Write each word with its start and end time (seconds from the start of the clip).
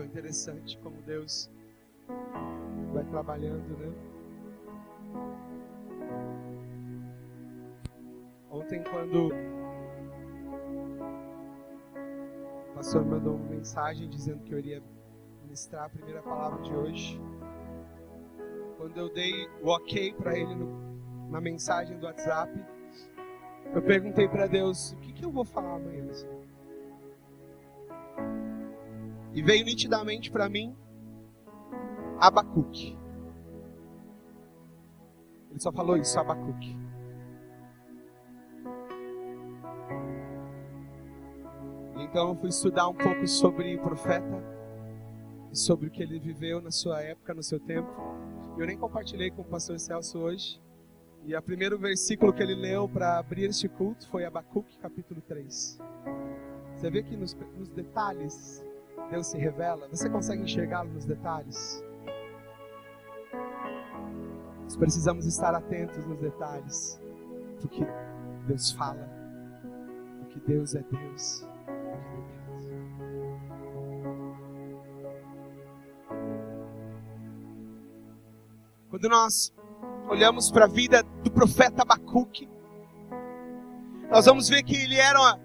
Tão 0.00 0.06
interessante 0.06 0.78
como 0.78 1.02
Deus 1.02 1.50
vai 2.94 3.04
trabalhando, 3.04 3.76
né? 3.76 3.92
Ontem, 8.50 8.82
quando 8.82 9.28
o 12.70 12.74
pastor 12.74 13.04
mandou 13.04 13.34
uma 13.34 13.50
mensagem 13.50 14.08
dizendo 14.08 14.42
que 14.42 14.54
eu 14.54 14.58
iria 14.58 14.82
ministrar 15.42 15.84
a 15.84 15.90
primeira 15.90 16.22
palavra 16.22 16.62
de 16.62 16.74
hoje, 16.74 17.20
quando 18.78 18.96
eu 18.96 19.12
dei 19.12 19.50
o 19.60 19.68
ok 19.68 20.14
para 20.14 20.34
ele 20.34 20.54
no, 20.54 21.28
na 21.28 21.42
mensagem 21.42 21.98
do 21.98 22.06
WhatsApp, 22.06 22.50
eu 23.74 23.82
perguntei 23.82 24.26
para 24.26 24.46
Deus: 24.46 24.92
o 24.92 24.96
que, 24.96 25.12
que 25.12 25.26
eu 25.26 25.30
vou 25.30 25.44
falar 25.44 25.74
amanhã? 25.74 26.10
Senhor? 26.10 26.39
E 29.32 29.42
veio 29.42 29.64
nitidamente 29.64 30.30
para 30.30 30.48
mim 30.48 30.76
Abacuque. 32.18 32.98
Ele 35.50 35.60
só 35.60 35.72
falou 35.72 35.96
isso, 35.96 36.18
Abacuque. 36.18 36.76
Então 41.96 42.30
eu 42.30 42.36
fui 42.36 42.48
estudar 42.48 42.88
um 42.88 42.94
pouco 42.94 43.26
sobre 43.26 43.76
o 43.76 43.82
profeta 43.82 44.60
sobre 45.52 45.88
o 45.88 45.90
que 45.90 46.02
ele 46.02 46.18
viveu 46.18 46.60
na 46.60 46.70
sua 46.70 47.02
época, 47.02 47.34
no 47.34 47.42
seu 47.42 47.58
tempo. 47.58 47.88
Eu 48.58 48.66
nem 48.66 48.76
compartilhei 48.76 49.30
com 49.30 49.42
o 49.42 49.44
pastor 49.44 49.78
Celso 49.78 50.18
hoje. 50.18 50.60
E 51.24 51.34
o 51.34 51.42
primeiro 51.42 51.78
versículo 51.78 52.32
que 52.32 52.42
ele 52.42 52.54
leu 52.54 52.88
para 52.88 53.18
abrir 53.18 53.44
este 53.44 53.68
culto 53.68 54.08
foi 54.08 54.24
Abacuque, 54.24 54.78
capítulo 54.78 55.20
3. 55.20 55.78
Você 56.76 56.90
vê 56.90 57.02
que 57.02 57.16
nos, 57.16 57.34
nos 57.58 57.68
detalhes 57.68 58.64
Deus 59.10 59.26
se 59.26 59.36
revela? 59.36 59.88
Você 59.88 60.08
consegue 60.08 60.42
enxergá-lo 60.42 60.92
nos 60.92 61.04
detalhes? 61.04 61.84
Nós 64.62 64.76
precisamos 64.76 65.26
estar 65.26 65.52
atentos 65.52 66.06
nos 66.06 66.20
detalhes, 66.20 67.00
porque 67.60 67.84
Deus 68.46 68.70
fala, 68.70 69.10
porque 70.20 70.38
Deus 70.46 70.76
é 70.76 70.82
Deus. 70.82 71.44
Quando 78.88 79.08
nós 79.08 79.52
olhamos 80.08 80.52
para 80.52 80.66
a 80.66 80.68
vida 80.68 81.02
do 81.24 81.32
profeta 81.32 81.82
Abacuque, 81.82 82.48
nós 84.08 84.26
vamos 84.26 84.48
ver 84.48 84.62
que 84.62 84.76
ele 84.76 84.96
era 84.96 85.38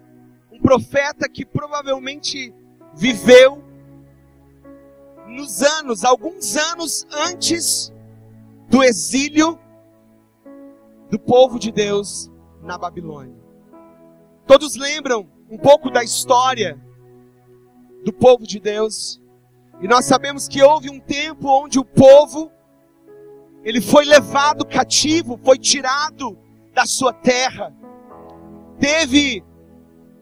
um 0.51 0.59
profeta 0.59 1.27
que 1.27 1.45
provavelmente 1.45 2.53
viveu 2.95 3.63
nos 5.27 5.61
anos, 5.61 6.03
alguns 6.03 6.55
anos 6.55 7.05
antes 7.11 7.93
do 8.69 8.83
exílio 8.83 9.59
do 11.09 11.19
povo 11.19 11.59
de 11.59 11.71
Deus 11.71 12.31
na 12.61 12.77
Babilônia. 12.77 13.35
Todos 14.47 14.75
lembram 14.75 15.29
um 15.49 15.57
pouco 15.57 15.89
da 15.89 16.03
história 16.03 16.79
do 18.03 18.13
povo 18.13 18.45
de 18.45 18.59
Deus. 18.59 19.21
E 19.81 19.87
nós 19.87 20.05
sabemos 20.05 20.47
que 20.47 20.61
houve 20.61 20.89
um 20.89 20.99
tempo 20.99 21.49
onde 21.49 21.77
o 21.77 21.83
povo 21.83 22.51
ele 23.63 23.81
foi 23.81 24.05
levado 24.05 24.65
cativo, 24.65 25.39
foi 25.43 25.57
tirado 25.57 26.37
da 26.73 26.85
sua 26.85 27.11
terra. 27.11 27.75
Teve 28.79 29.43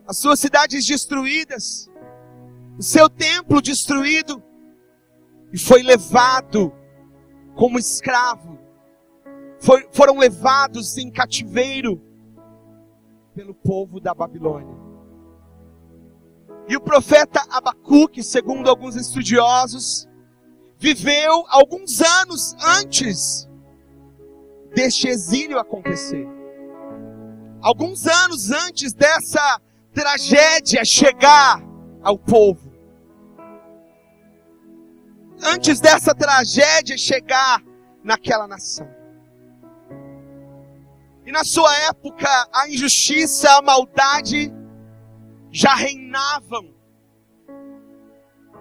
as 0.07 0.17
suas 0.17 0.39
cidades 0.39 0.85
destruídas, 0.85 1.89
o 2.77 2.83
seu 2.83 3.09
templo 3.09 3.61
destruído 3.61 4.41
e 5.51 5.57
foi 5.57 5.83
levado 5.83 6.73
como 7.55 7.77
escravo. 7.77 8.59
Foram 9.91 10.17
levados 10.17 10.97
em 10.97 11.09
cativeiro 11.09 12.01
pelo 13.33 13.53
povo 13.53 13.99
da 13.99 14.13
Babilônia. 14.13 14.75
E 16.67 16.75
o 16.75 16.81
profeta 16.81 17.45
Abacuque, 17.49 18.23
segundo 18.23 18.69
alguns 18.69 18.95
estudiosos, 18.95 20.07
viveu 20.77 21.45
alguns 21.49 22.01
anos 22.01 22.55
antes 22.79 23.49
deste 24.73 25.07
exílio 25.07 25.59
acontecer. 25.59 26.27
Alguns 27.61 28.05
anos 28.05 28.51
antes 28.51 28.93
dessa 28.93 29.61
tragédia 29.93 30.83
chegar 30.83 31.63
ao 32.01 32.17
povo. 32.17 32.62
Antes 35.45 35.79
dessa 35.79 36.15
tragédia 36.15 36.97
chegar 36.97 37.61
naquela 38.03 38.47
nação. 38.47 38.87
E 41.25 41.31
na 41.31 41.43
sua 41.43 41.73
época, 41.87 42.27
a 42.53 42.69
injustiça, 42.69 43.49
a 43.57 43.61
maldade 43.61 44.53
já 45.51 45.73
reinavam 45.75 46.73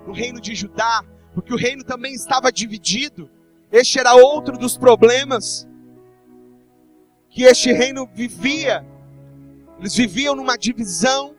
no 0.06 0.12
reino 0.12 0.40
de 0.40 0.54
Judá, 0.54 1.04
porque 1.34 1.52
o 1.52 1.56
reino 1.56 1.84
também 1.84 2.14
estava 2.14 2.52
dividido. 2.52 3.30
Este 3.70 3.98
era 3.98 4.14
outro 4.14 4.58
dos 4.58 4.76
problemas 4.76 5.68
que 7.30 7.44
este 7.44 7.72
reino 7.72 8.08
vivia. 8.12 8.84
Eles 9.78 9.96
viviam 9.96 10.34
numa 10.34 10.56
divisão, 10.56 11.34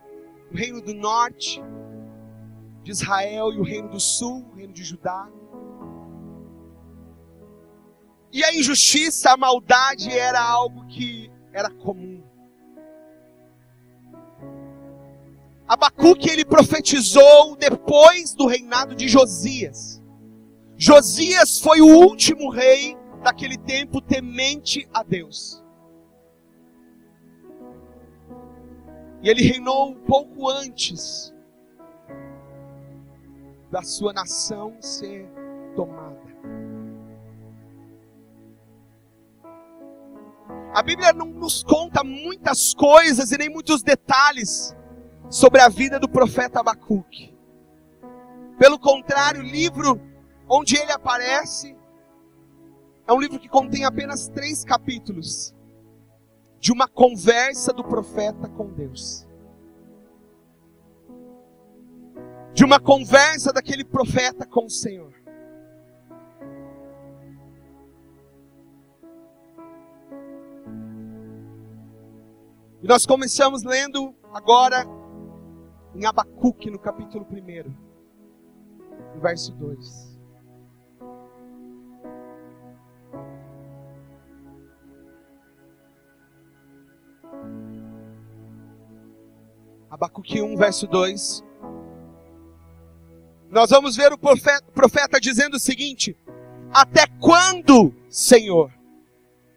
o 0.52 0.56
reino 0.56 0.82
do 0.82 0.94
norte 0.94 1.62
de 2.84 2.92
Israel 2.92 3.54
e 3.54 3.60
o 3.60 3.64
reino 3.64 3.90
do 3.90 4.00
sul, 4.00 4.46
o 4.52 4.56
reino 4.56 4.74
de 4.74 4.84
Judá. 4.84 5.30
E 8.32 8.44
a 8.44 8.54
injustiça, 8.54 9.32
a 9.32 9.38
maldade 9.38 10.12
era 10.12 10.42
algo 10.42 10.86
que 10.88 11.32
era 11.54 11.70
comum. 11.70 12.22
Abacuque 15.68 16.30
ele 16.30 16.44
profetizou 16.44 17.56
depois 17.56 18.34
do 18.34 18.46
reinado 18.46 18.96
de 18.96 19.08
Josias. 19.08 20.04
Josias 20.76 21.60
foi 21.60 21.80
o 21.82 21.88
último 21.88 22.50
rei 22.50 22.98
daquele 23.24 23.58
tempo 23.58 24.02
temente 24.02 24.88
a 24.94 25.02
Deus. 25.04 25.64
E 29.22 29.30
ele 29.30 29.42
reinou 29.42 29.92
um 29.92 29.96
pouco 29.96 30.50
antes 30.50 31.33
da 33.74 33.82
sua 33.82 34.14
nação 34.14 34.78
ser 34.80 35.28
tomada. 35.76 36.22
A 40.72 40.84
Bíblia 40.84 41.12
não 41.12 41.26
nos 41.26 41.64
conta 41.64 42.04
muitas 42.04 42.76
coisas 42.76 43.32
e 43.32 43.38
nem 43.38 43.50
muitos 43.50 43.82
detalhes 43.82 44.76
sobre 45.28 45.60
a 45.60 45.70
vida 45.70 46.00
do 46.00 46.08
profeta 46.08 46.60
Abacuque. 46.60 47.36
Pelo 48.60 48.78
contrário, 48.78 49.42
o 49.42 49.46
livro 49.46 50.00
onde 50.48 50.78
ele 50.78 50.92
aparece 50.92 51.76
é 53.08 53.12
um 53.12 53.20
livro 53.20 53.40
que 53.40 53.50
contém 53.50 53.86
apenas 53.86 54.28
três 54.28 54.64
capítulos 54.64 55.52
de 56.60 56.72
uma 56.72 56.88
conversa 56.88 57.74
do 57.74 57.84
profeta 57.84 58.48
com 58.50 58.68
Deus. 58.68 59.28
De 62.54 62.64
uma 62.64 62.80
conversa 62.80 63.52
daquele 63.52 63.84
profeta 63.84 64.46
com 64.46 64.66
o 64.66 64.70
Senhor. 64.70 65.12
E 72.82 72.88
nós 72.88 73.06
começamos 73.06 73.64
lendo 73.64 74.14
agora 74.32 74.86
em 75.96 76.06
Abacuque, 76.06 76.70
no 76.70 76.78
capítulo 76.78 77.26
1, 77.32 77.74
no 79.16 79.22
verso 79.22 79.52
2. 79.54 80.14
Abacuque 89.90 90.42
1, 90.42 90.58
verso 90.58 90.86
2 90.88 91.53
nós 93.54 93.70
vamos 93.70 93.96
ver 93.96 94.12
o 94.12 94.18
profeta, 94.18 94.66
profeta 94.74 95.20
dizendo 95.20 95.56
o 95.56 95.60
seguinte: 95.60 96.18
Até 96.74 97.06
quando, 97.22 97.94
Senhor, 98.10 98.74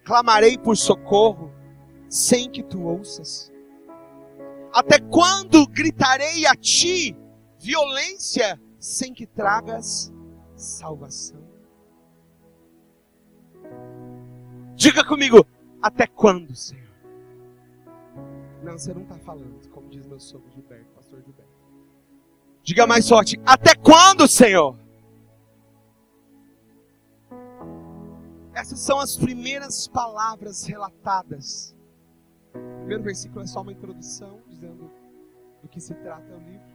clamarei 0.04 0.58
por 0.58 0.76
socorro 0.76 1.50
sem 2.08 2.50
que 2.50 2.62
tu 2.62 2.82
ouças? 2.82 3.50
Até 4.72 5.00
quando 5.00 5.66
gritarei 5.66 6.46
a 6.46 6.54
ti 6.54 7.16
violência 7.58 8.60
sem 8.78 9.14
que 9.14 9.26
tragas 9.26 10.12
salvação? 10.54 11.43
Diga 14.75 15.02
comigo, 15.02 15.46
até 15.81 16.06
quando, 16.06 16.54
Senhor? 16.54 16.84
Não, 18.62 18.76
você 18.76 18.93
não 18.93 19.02
está 19.02 19.16
falando, 19.19 19.66
como 19.70 19.88
diz 19.88 20.04
meu 20.04 20.20
sogro 20.20 20.50
Gilberto, 20.50 20.93
pastor 20.94 21.22
Gilberto. 21.22 21.45
Diga 22.66 22.84
mais 22.84 23.08
forte: 23.08 23.40
Até 23.46 23.76
quando, 23.76 24.26
Senhor? 24.26 24.76
Essas 28.52 28.80
são 28.80 28.98
as 28.98 29.16
primeiras 29.16 29.86
palavras 29.86 30.64
relatadas. 30.64 31.72
O 32.52 32.78
primeiro 32.78 33.04
versículo 33.04 33.42
é 33.42 33.46
só 33.46 33.60
uma 33.60 33.70
introdução, 33.70 34.40
dizendo 34.48 34.90
do 35.62 35.68
que 35.68 35.80
se 35.80 35.94
trata 35.94 36.26
o 36.34 36.38
livro. 36.38 36.66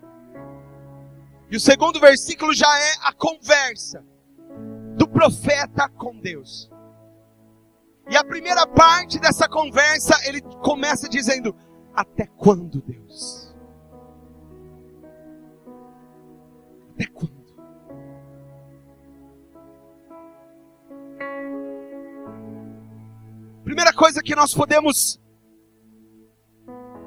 E 1.49 1.57
o 1.57 1.59
segundo 1.59 1.99
versículo 1.99 2.53
já 2.53 2.73
é 2.79 2.93
a 3.01 3.11
conversa 3.11 4.01
do 4.95 5.05
profeta 5.05 5.89
com 5.89 6.17
Deus. 6.17 6.71
E 8.09 8.15
a 8.15 8.23
primeira 8.23 8.65
parte 8.65 9.19
dessa 9.19 9.49
conversa, 9.49 10.15
ele 10.25 10.39
começa 10.63 11.09
dizendo: 11.09 11.53
Até 11.93 12.27
quando, 12.27 12.81
Deus? 12.81 13.50
Até 16.93 17.05
quando? 17.07 17.41
Primeira 23.63 23.93
coisa 23.93 24.21
que 24.21 24.35
nós 24.35 24.53
podemos 24.53 25.19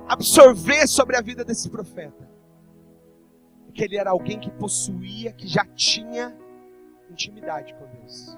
absorver 0.08 0.86
sobre 0.86 1.16
a 1.16 1.20
vida 1.20 1.44
desse 1.44 1.69
profeta 1.69 2.28
é 3.69 3.72
que 3.72 3.82
ele 3.82 3.96
era 3.96 4.10
alguém 4.10 4.38
que 4.38 4.50
possuía, 4.50 5.32
que 5.32 5.46
já 5.46 5.64
tinha 5.75 6.37
intimidade 7.10 7.75
com 7.75 7.87
Deus. 7.87 8.37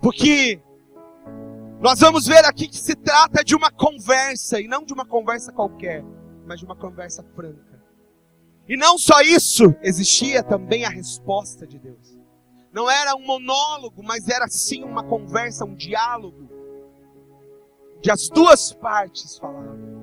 Porque 0.00 0.60
nós 1.80 2.00
vamos 2.00 2.26
ver 2.26 2.44
aqui 2.44 2.66
que 2.66 2.78
se 2.78 2.94
trata 2.94 3.44
de 3.44 3.54
uma 3.54 3.70
conversa, 3.70 4.60
e 4.60 4.66
não 4.66 4.84
de 4.84 4.92
uma 4.92 5.06
conversa 5.06 5.52
qualquer, 5.52 6.02
mas 6.46 6.58
de 6.58 6.64
uma 6.64 6.76
conversa 6.76 7.22
franca. 7.34 7.73
E 8.68 8.76
não 8.76 8.96
só 8.96 9.20
isso, 9.20 9.74
existia 9.82 10.42
também 10.42 10.84
a 10.84 10.88
resposta 10.88 11.66
de 11.66 11.78
Deus. 11.78 12.18
Não 12.72 12.90
era 12.90 13.14
um 13.14 13.24
monólogo, 13.24 14.02
mas 14.02 14.28
era 14.28 14.48
sim 14.48 14.82
uma 14.82 15.04
conversa, 15.04 15.64
um 15.64 15.74
diálogo, 15.74 16.48
de 18.00 18.10
as 18.10 18.28
duas 18.28 18.72
partes 18.72 19.38
falavam. 19.38 19.94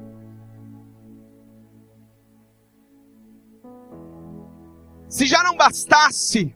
Se 5.10 5.26
já 5.26 5.44
não 5.44 5.58
bastasse 5.58 6.56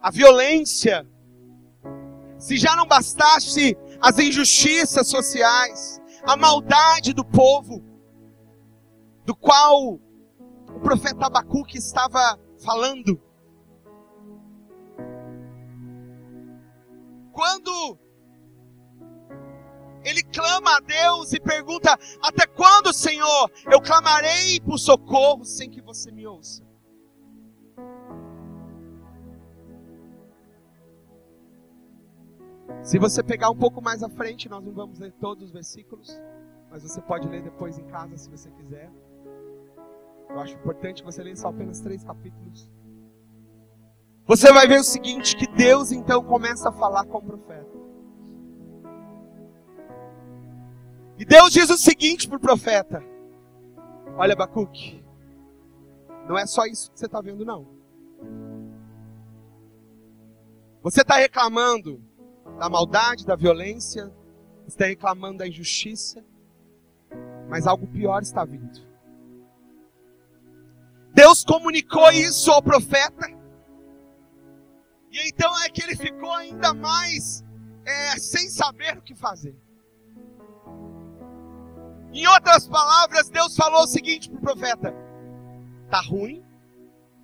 a 0.00 0.10
violência, 0.10 1.06
se 2.38 2.56
já 2.56 2.76
não 2.76 2.86
bastasse 2.86 3.76
as 4.00 4.18
injustiças 4.18 5.08
sociais, 5.08 5.99
a 6.24 6.36
maldade 6.36 7.12
do 7.12 7.24
povo, 7.24 7.82
do 9.24 9.34
qual 9.34 9.94
o 9.94 10.80
profeta 10.82 11.26
Abacuque 11.26 11.78
estava 11.78 12.38
falando. 12.62 13.20
Quando 17.32 17.98
ele 20.04 20.22
clama 20.22 20.76
a 20.76 20.80
Deus 20.80 21.32
e 21.32 21.40
pergunta: 21.40 21.98
Até 22.22 22.46
quando, 22.46 22.92
Senhor, 22.92 23.50
eu 23.70 23.80
clamarei 23.80 24.60
por 24.60 24.78
socorro 24.78 25.44
sem 25.44 25.70
que 25.70 25.80
você 25.80 26.10
me 26.10 26.26
ouça? 26.26 26.69
Se 32.82 32.98
você 32.98 33.22
pegar 33.22 33.50
um 33.50 33.56
pouco 33.56 33.82
mais 33.82 34.02
à 34.02 34.08
frente, 34.08 34.48
nós 34.48 34.64
não 34.64 34.72
vamos 34.72 34.98
ler 34.98 35.12
todos 35.20 35.44
os 35.44 35.50
versículos, 35.50 36.18
mas 36.70 36.82
você 36.82 37.00
pode 37.00 37.28
ler 37.28 37.42
depois 37.42 37.78
em 37.78 37.84
casa 37.84 38.16
se 38.16 38.30
você 38.30 38.50
quiser. 38.50 38.90
Eu 40.28 40.38
acho 40.38 40.54
importante 40.54 41.02
você 41.02 41.22
ler 41.22 41.36
só 41.36 41.48
apenas 41.48 41.80
três 41.80 42.02
capítulos. 42.04 42.70
Você 44.26 44.52
vai 44.52 44.66
ver 44.66 44.80
o 44.80 44.84
seguinte: 44.84 45.36
que 45.36 45.46
Deus 45.48 45.90
então 45.92 46.22
começa 46.24 46.68
a 46.68 46.72
falar 46.72 47.04
com 47.04 47.18
o 47.18 47.22
profeta. 47.22 47.80
E 51.18 51.24
Deus 51.24 51.52
diz 51.52 51.68
o 51.68 51.76
seguinte 51.76 52.28
para 52.28 52.38
o 52.38 52.40
profeta: 52.40 53.02
Olha, 54.16 54.32
Abacuque, 54.32 55.04
não 56.28 56.38
é 56.38 56.46
só 56.46 56.64
isso 56.64 56.90
que 56.92 56.98
você 56.98 57.06
está 57.06 57.20
vendo, 57.20 57.44
não. 57.44 57.66
Você 60.82 61.02
está 61.02 61.16
reclamando 61.16 62.00
da 62.60 62.68
maldade, 62.68 63.24
da 63.24 63.34
violência, 63.34 64.12
está 64.66 64.84
reclamando 64.84 65.38
da 65.38 65.48
injustiça, 65.48 66.22
mas 67.48 67.66
algo 67.66 67.86
pior 67.86 68.20
está 68.20 68.44
vindo. 68.44 68.86
Deus 71.14 71.42
comunicou 71.42 72.10
isso 72.10 72.52
ao 72.52 72.62
profeta, 72.62 73.26
e 75.10 75.26
então 75.26 75.50
é 75.62 75.70
que 75.70 75.82
ele 75.82 75.96
ficou 75.96 76.30
ainda 76.34 76.74
mais 76.74 77.42
é, 77.82 78.18
sem 78.18 78.50
saber 78.50 78.98
o 78.98 79.02
que 79.02 79.14
fazer. 79.14 79.56
Em 82.12 82.26
outras 82.26 82.68
palavras, 82.68 83.30
Deus 83.30 83.56
falou 83.56 83.84
o 83.84 83.88
seguinte 83.88 84.28
para 84.28 84.38
o 84.38 84.42
profeta: 84.42 84.94
tá 85.90 86.02
ruim, 86.02 86.44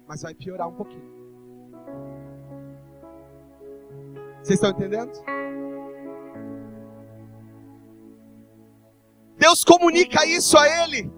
mas 0.08 0.22
vai 0.22 0.34
piorar 0.34 0.66
um 0.66 0.74
pouquinho. 0.74 1.15
Vocês 4.46 4.62
estão 4.62 4.70
entendendo? 4.70 5.10
Deus 9.37 9.64
comunica 9.64 10.25
isso 10.25 10.56
a 10.56 10.84
ele. 10.84 11.12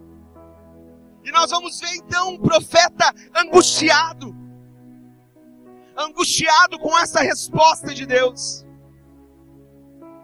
E 1.23 1.31
nós 1.31 1.51
vamos 1.51 1.79
ver 1.79 1.95
então 1.97 2.31
um 2.31 2.39
profeta 2.39 3.05
angustiado. 3.37 4.35
Angustiado 5.95 6.79
com 6.79 6.99
essa 6.99 7.21
resposta 7.21 7.95
de 7.95 8.07
Deus. 8.07 8.65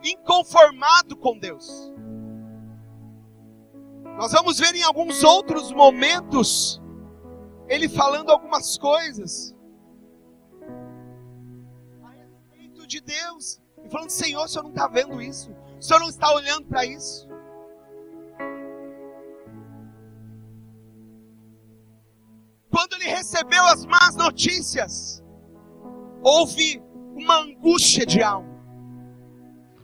Inconformado 0.03 1.15
com 1.15 1.39
Deus. 1.39 1.93
Nós 4.17 4.33
vamos 4.33 4.59
ver 4.59 4.75
em 4.77 4.83
alguns 4.83 5.23
outros 5.23 5.71
momentos 5.73 6.81
ele 7.69 7.87
falando 7.87 8.31
algumas 8.31 8.79
coisas 8.79 9.55
de 12.87 13.01
Deus. 13.01 13.61
E 13.85 13.89
falando, 13.89 14.11
Senhor, 14.11 14.45
o 14.45 14.49
Senhor 14.49 14.63
não 14.63 14.71
está 14.71 14.89
vendo 14.89 15.21
isso. 15.21 15.51
O 15.79 15.83
Senhor 15.83 16.01
não 16.01 16.09
está 16.09 16.33
olhando 16.33 16.67
para 16.67 16.85
isso. 16.85 17.29
Quando 22.71 22.95
ele 22.95 23.05
recebeu 23.05 23.65
as 23.67 23.87
más 23.87 24.17
notícias, 24.17 25.23
houve 26.23 26.83
uma 27.15 27.39
angústia 27.39 28.05
de 28.05 28.21
alma. 28.21 28.53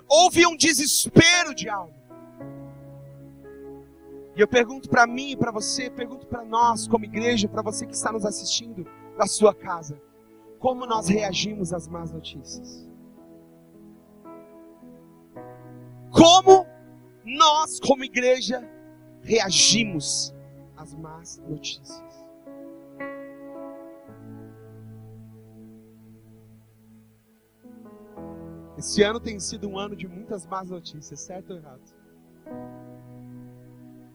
Houve 0.08 0.44
um 0.44 0.56
desespero 0.56 1.54
de 1.54 1.68
alma. 1.68 1.94
E 4.34 4.40
eu 4.40 4.48
pergunto 4.48 4.88
para 4.88 5.06
mim 5.06 5.30
e 5.30 5.36
para 5.36 5.52
você, 5.52 5.88
pergunto 5.88 6.26
para 6.26 6.44
nós 6.44 6.88
como 6.88 7.04
igreja, 7.04 7.48
para 7.48 7.62
você 7.62 7.86
que 7.86 7.94
está 7.94 8.10
nos 8.10 8.24
assistindo 8.24 8.84
da 9.16 9.26
sua 9.26 9.54
casa, 9.54 10.00
como 10.58 10.84
nós 10.84 11.06
reagimos 11.06 11.72
às 11.72 11.86
más 11.86 12.10
notícias? 12.10 12.89
Como 16.10 16.66
nós, 17.24 17.78
como 17.80 18.04
igreja, 18.04 18.68
reagimos 19.22 20.34
às 20.76 20.94
más 20.94 21.38
notícias. 21.38 22.20
Esse 28.76 29.02
ano 29.02 29.20
tem 29.20 29.38
sido 29.38 29.68
um 29.68 29.78
ano 29.78 29.94
de 29.94 30.08
muitas 30.08 30.46
más 30.46 30.70
notícias, 30.70 31.20
certo 31.20 31.50
ou 31.50 31.58
errado? 31.58 31.82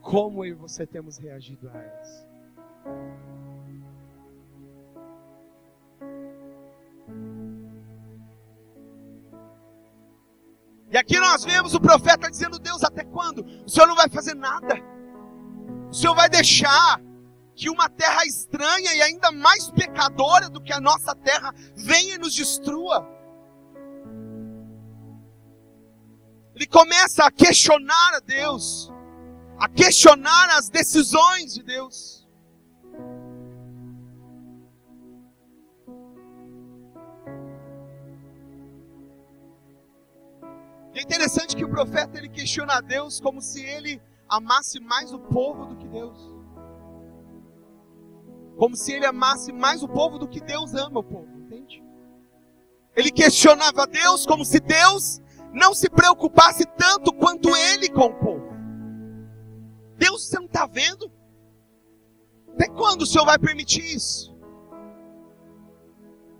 Como 0.01 0.43
eu 0.43 0.51
e 0.51 0.53
você 0.53 0.87
temos 0.87 1.17
reagido 1.17 1.69
a 1.69 1.77
elas? 1.77 2.27
E 10.95 10.97
aqui 10.97 11.19
nós 11.19 11.43
vemos 11.43 11.73
o 11.73 11.79
profeta 11.81 12.31
dizendo: 12.31 12.57
Deus, 12.57 12.81
até 12.81 13.03
quando? 13.03 13.45
O 13.65 13.69
Senhor 13.69 13.85
não 13.85 13.97
vai 13.97 14.07
fazer 14.07 14.33
nada. 14.33 14.75
O 15.89 15.93
Senhor 15.93 16.15
vai 16.15 16.29
deixar 16.29 17.01
que 17.53 17.69
uma 17.69 17.89
terra 17.89 18.25
estranha 18.25 18.95
e 18.95 19.01
ainda 19.01 19.29
mais 19.29 19.69
pecadora 19.71 20.49
do 20.49 20.61
que 20.61 20.71
a 20.71 20.79
nossa 20.79 21.13
terra 21.13 21.53
venha 21.75 22.15
e 22.15 22.17
nos 22.17 22.33
destrua. 22.33 23.05
Ele 26.55 26.65
começa 26.65 27.25
a 27.25 27.31
questionar 27.31 28.13
a 28.13 28.21
Deus, 28.21 28.89
a 29.59 29.67
questionar 29.67 30.47
as 30.51 30.69
decisões 30.69 31.55
de 31.55 31.61
Deus. 31.61 32.24
E 40.95 40.99
é 40.99 41.01
interessante 41.01 41.57
que 41.57 41.65
o 41.65 41.69
profeta 41.69 42.17
ele 42.17 42.29
questiona 42.29 42.77
a 42.77 42.81
Deus 42.81 43.19
como 43.19 43.41
se 43.41 43.61
ele 43.61 44.01
amasse 44.29 44.79
mais 44.79 45.11
o 45.11 45.19
povo 45.19 45.65
do 45.65 45.75
que 45.75 45.87
Deus. 45.89 46.17
Como 48.57 48.77
se 48.77 48.93
ele 48.93 49.05
amasse 49.05 49.51
mais 49.51 49.83
o 49.83 49.89
povo 49.89 50.17
do 50.17 50.25
que 50.25 50.39
Deus 50.39 50.73
ama 50.73 51.01
o 51.01 51.03
povo, 51.03 51.27
entende? 51.37 51.83
Ele 52.95 53.11
questionava 53.11 53.85
Deus 53.85 54.25
como 54.25 54.45
se 54.45 54.61
Deus 54.61 55.21
não 55.51 55.73
se 55.73 55.89
preocupasse 55.89 56.63
tanto 56.77 57.11
quanto 57.11 57.53
ele 57.53 57.89
com 57.89 58.05
o 58.05 58.15
povo. 58.15 58.55
Deus, 59.97 60.25
você 60.25 60.37
não 60.37 60.45
está 60.45 60.65
vendo? 60.65 61.11
Até 62.53 62.69
quando 62.69 63.01
o 63.01 63.05
Senhor 63.05 63.25
vai 63.25 63.37
permitir 63.37 63.83
isso? 63.83 64.33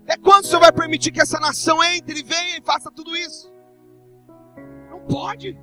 Até 0.04 0.16
quando 0.16 0.44
o 0.44 0.46
Senhor 0.46 0.60
vai 0.60 0.72
permitir 0.72 1.12
que 1.12 1.20
essa 1.20 1.38
nação 1.38 1.84
entre 1.84 2.20
e 2.20 2.22
venha 2.22 2.56
e 2.56 2.62
faça 2.62 2.90
tudo 2.90 3.14
isso? 3.14 3.54
Pode. 5.08 5.56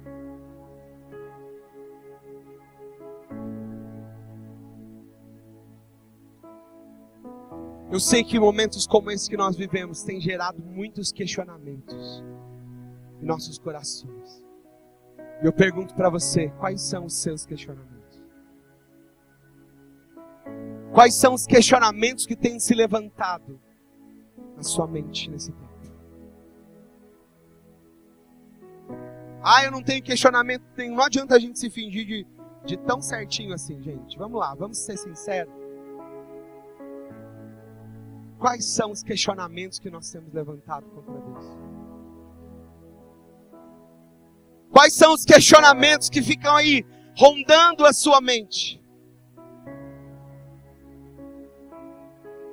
Eu 7.92 8.00
sei 8.00 8.24
que 8.24 8.40
momentos 8.40 8.88
como 8.88 9.12
esse 9.12 9.30
que 9.30 9.38
nós 9.38 9.56
vivemos 9.56 10.02
têm 10.02 10.20
gerado 10.20 10.60
muitos 10.60 11.12
questionamentos 11.12 12.24
em 13.22 13.26
nossos 13.26 13.60
corações. 13.60 14.44
E 15.44 15.46
eu 15.46 15.54
pergunto 15.54 15.94
para 15.94 16.10
você, 16.10 16.50
quais 16.58 16.82
são 16.82 17.06
os 17.06 17.14
seus 17.14 17.46
questionamentos? 17.46 17.94
Quais 20.92 21.14
são 21.14 21.34
os 21.34 21.46
questionamentos 21.46 22.26
que 22.26 22.36
têm 22.36 22.60
se 22.60 22.74
levantado 22.74 23.60
na 24.56 24.64
sua 24.64 24.88
mente 24.88 25.30
nesse 25.30 25.52
tempo? 25.52 25.62
Ah, 29.44 29.66
eu 29.66 29.72
não 29.72 29.84
tenho 29.84 30.02
questionamento. 30.02 30.64
Não 30.78 31.04
adianta 31.04 31.36
a 31.36 31.40
gente 31.40 31.60
se 31.60 31.70
fingir 31.70 32.06
de, 32.06 32.28
de 32.66 32.78
tão 32.78 33.02
certinho 33.02 33.54
assim, 33.54 33.82
gente. 33.84 34.18
Vamos 34.18 34.40
lá, 34.40 34.56
vamos 34.56 34.78
ser 34.78 34.98
sinceros. 34.98 35.54
Quais 38.40 38.66
são 38.66 38.92
os 38.92 39.04
questionamentos 39.04 39.80
que 39.80 39.90
nós 39.90 40.10
temos 40.10 40.34
levantado 40.34 40.86
contra 40.90 41.14
Deus? 41.14 41.46
Quais 44.72 44.94
são 44.94 45.14
os 45.14 45.24
questionamentos 45.24 46.10
que 46.10 46.22
ficam 46.22 46.56
aí 46.56 46.86
rondando 47.16 47.86
a 47.86 47.94
sua 47.94 48.20
mente? 48.22 48.82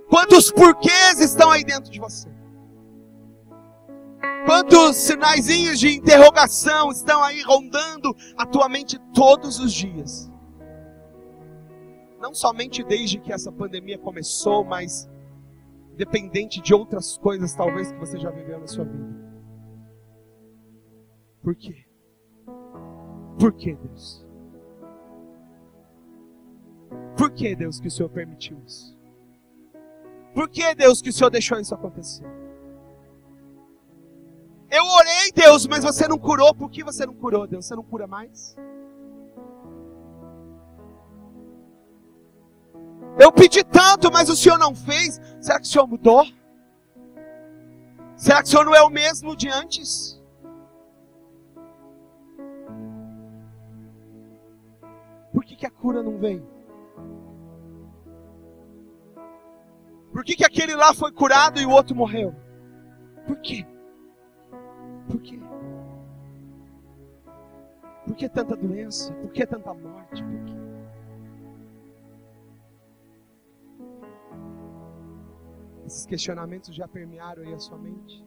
Quantos 0.09 0.51
porquês 0.51 1.21
estão 1.21 1.51
aí 1.51 1.65
dentro 1.65 1.91
de 1.91 2.01
você? 2.01 2.29
Quantos 4.47 4.97
sinaizinhos 4.97 5.79
de 5.79 5.95
interrogação 5.95 6.91
estão 6.91 7.23
aí 7.23 7.43
rondando 7.43 8.15
a 8.37 8.47
tua 8.47 8.69
mente 8.69 8.99
todos 9.15 9.59
os 9.59 9.73
dias? 9.73 10.31
Não 12.19 12.35
somente 12.35 12.83
desde 12.83 13.19
que 13.19 13.33
essa 13.33 13.51
pandemia 13.51 13.99
começou, 13.99 14.65
mas 14.65 15.09
dependente 15.97 16.61
de 16.61 16.75
outras 16.75 17.17
coisas 17.19 17.55
talvez 17.55 17.93
que 17.93 17.99
você 17.99 18.19
já 18.19 18.31
viveu 18.31 18.59
na 18.59 18.67
sua 18.67 18.85
vida. 18.85 19.21
Por 21.43 21.55
quê? 21.55 21.85
Por 23.39 23.53
que 23.53 23.75
Deus? 23.75 24.27
Por 27.17 27.31
que 27.31 27.55
Deus 27.55 27.81
que 27.81 27.89
o 27.89 27.91
Senhor 27.91 28.09
permitiu 28.11 28.59
isso? 28.67 28.99
Por 30.35 30.49
que, 30.49 30.75
Deus, 30.75 31.03
que 31.03 31.11
o 31.11 31.13
Senhor 31.13 31.31
deixou 31.31 31.59
isso 31.59 31.75
acontecer? 31.75 32.25
Eu 34.71 34.85
orei, 34.85 35.33
Deus, 35.35 35.67
mas 35.67 35.83
você 35.83 36.07
não 36.07 36.17
curou. 36.17 36.55
Por 36.55 36.71
que 36.71 36.85
você 36.85 37.05
não 37.05 37.15
curou, 37.15 37.47
Deus? 37.47 37.67
Você 37.67 37.75
não 37.75 37.83
cura 37.83 38.07
mais? 38.07 38.57
Eu 43.19 43.33
pedi 43.33 43.65
tanto, 43.65 44.13
mas 44.13 44.29
o 44.29 44.37
Senhor 44.37 44.59
não 44.59 44.75
fez. 44.75 45.21
Será 45.41 45.59
que 45.59 45.67
o 45.67 45.69
Senhor 45.69 45.87
mudou? 45.87 46.25
Será 48.17 48.43
que 48.43 48.49
o 48.49 48.51
Senhor 48.51 48.65
não 48.65 48.75
é 48.75 48.83
o 48.83 48.91
mesmo 48.91 49.35
de 49.35 49.49
antes? 49.49 50.21
Por 55.33 55.45
que, 55.45 55.57
que 55.57 55.67
a 55.67 55.71
cura 55.71 56.03
não 56.03 56.19
vem? 56.19 56.43
Por 60.13 60.25
que, 60.25 60.37
que 60.37 60.45
aquele 60.45 60.75
lá 60.75 60.93
foi 60.95 61.11
curado 61.13 61.61
e 61.61 61.67
o 61.67 61.71
outro 61.71 61.97
morreu? 61.97 62.35
Por 63.27 63.37
quê? 63.41 63.67
Por 65.11 65.21
quê? 65.23 65.41
Por 68.07 68.15
que 68.15 68.29
tanta 68.29 68.57
doença? 68.57 69.13
Por 69.15 69.33
que 69.33 69.45
tanta 69.45 69.75
morte? 69.75 70.23
Por 70.23 70.45
quê? 70.45 70.55
Esses 75.85 76.07
questionamentos 76.07 76.73
já 76.73 76.87
permearam 76.87 77.43
aí 77.43 77.53
a 77.53 77.59
sua 77.59 77.77
mente? 77.77 78.25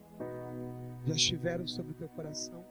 Já 1.06 1.14
estiveram 1.14 1.66
sobre 1.66 1.92
o 1.92 1.94
teu 1.94 2.08
coração? 2.10 2.62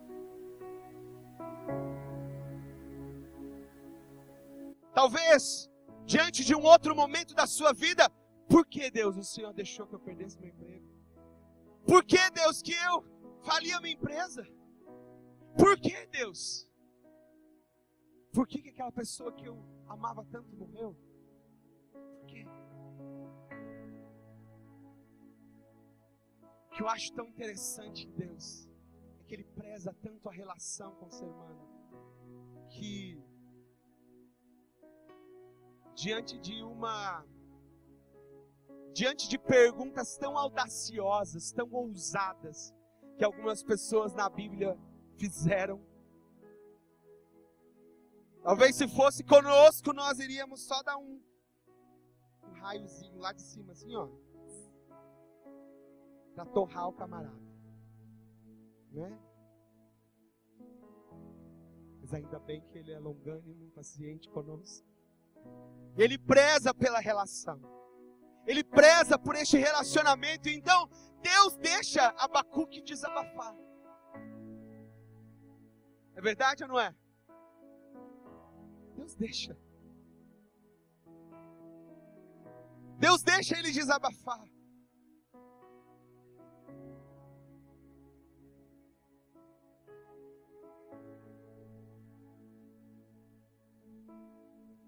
Talvez, 4.94 5.72
diante 6.06 6.46
de 6.46 6.54
um 6.54 6.62
outro 6.62 6.96
momento 6.96 7.34
da 7.34 7.48
sua 7.48 7.74
vida, 7.74 8.08
por 8.48 8.64
que, 8.68 8.92
Deus, 8.92 9.18
o 9.18 9.24
Senhor 9.24 9.52
deixou 9.54 9.88
que 9.88 9.96
eu 9.96 10.00
perdesse 10.00 10.40
meu 10.40 10.50
emprego? 10.50 10.86
Por 11.84 12.04
que, 12.04 12.30
Deus, 12.30 12.62
que 12.62 12.74
eu 12.74 13.13
fali 13.44 13.72
a 13.72 13.82
minha 13.82 13.94
empresa? 13.94 14.46
Por 15.58 15.80
que, 15.80 16.06
Deus? 16.08 16.68
Por 18.32 18.48
que, 18.48 18.62
que 18.62 18.70
aquela 18.70 18.92
pessoa 18.92 19.32
que 19.32 19.46
eu 19.46 19.64
amava 19.88 20.26
tanto 20.26 20.56
morreu? 20.56 20.96
Por 21.92 22.26
quê? 22.26 22.46
O 26.68 26.76
que 26.76 26.82
eu 26.82 26.88
acho 26.88 27.14
tão 27.14 27.28
interessante 27.28 28.08
em 28.08 28.12
Deus 28.12 28.68
é 29.20 29.24
que 29.26 29.36
Ele 29.36 29.44
preza 29.44 29.94
tanto 30.02 30.28
a 30.28 30.32
relação 30.32 30.96
com 30.96 31.06
o 31.06 31.12
ser 31.12 31.26
humano 31.26 31.62
que 32.70 33.22
diante 35.96 36.40
de 36.40 36.64
uma 36.64 37.24
diante 38.94 39.28
de 39.28 39.38
perguntas 39.38 40.18
tão 40.18 40.38
audaciosas, 40.38 41.52
tão 41.52 41.72
ousadas, 41.72 42.74
que 43.18 43.24
algumas 43.24 43.64
pessoas 43.64 44.14
na 44.14 44.30
Bíblia 44.30 44.78
fizeram. 45.16 45.82
Talvez 48.42 48.76
se 48.76 48.88
fosse 48.88 49.24
conosco, 49.24 49.94
nós 49.94 50.20
iríamos 50.20 50.62
só 50.62 50.82
dar 50.84 50.98
um, 50.98 51.22
um 52.44 52.52
raiozinho 52.60 53.18
lá 53.20 53.32
de 53.32 53.42
cima, 53.42 53.72
assim, 53.72 53.96
ó. 53.96 54.10
Pra 56.36 56.46
torrar 56.46 56.90
o 56.90 56.94
camarada. 56.94 57.42
Né? 58.92 59.20
Mas 62.02 62.14
ainda 62.14 62.40
bem 62.40 62.62
que 62.68 62.78
ele 62.78 62.92
é 62.92 63.00
longânimo, 63.00 63.72
paciente 63.72 64.30
conosco. 64.30 64.86
Ele 65.96 66.18
preza 66.18 66.74
pela 66.74 67.00
relação. 67.00 67.62
Ele 68.46 68.64
preza 68.64 69.18
por 69.18 69.36
este 69.36 69.58
relacionamento. 69.58 70.50
Então, 70.50 70.90
Deus 71.24 71.56
deixa 71.56 72.10
Abacuque 72.18 72.82
desabafar. 72.82 73.56
É 76.16 76.22
verdade 76.22 76.64
ou 76.64 76.70
não 76.70 76.80
é? 76.80 76.94
Deus 78.96 79.16
deixa. 79.16 79.58
Deus 83.00 83.24
deixa 83.24 83.58
ele 83.58 83.72
desabafar. 83.72 84.44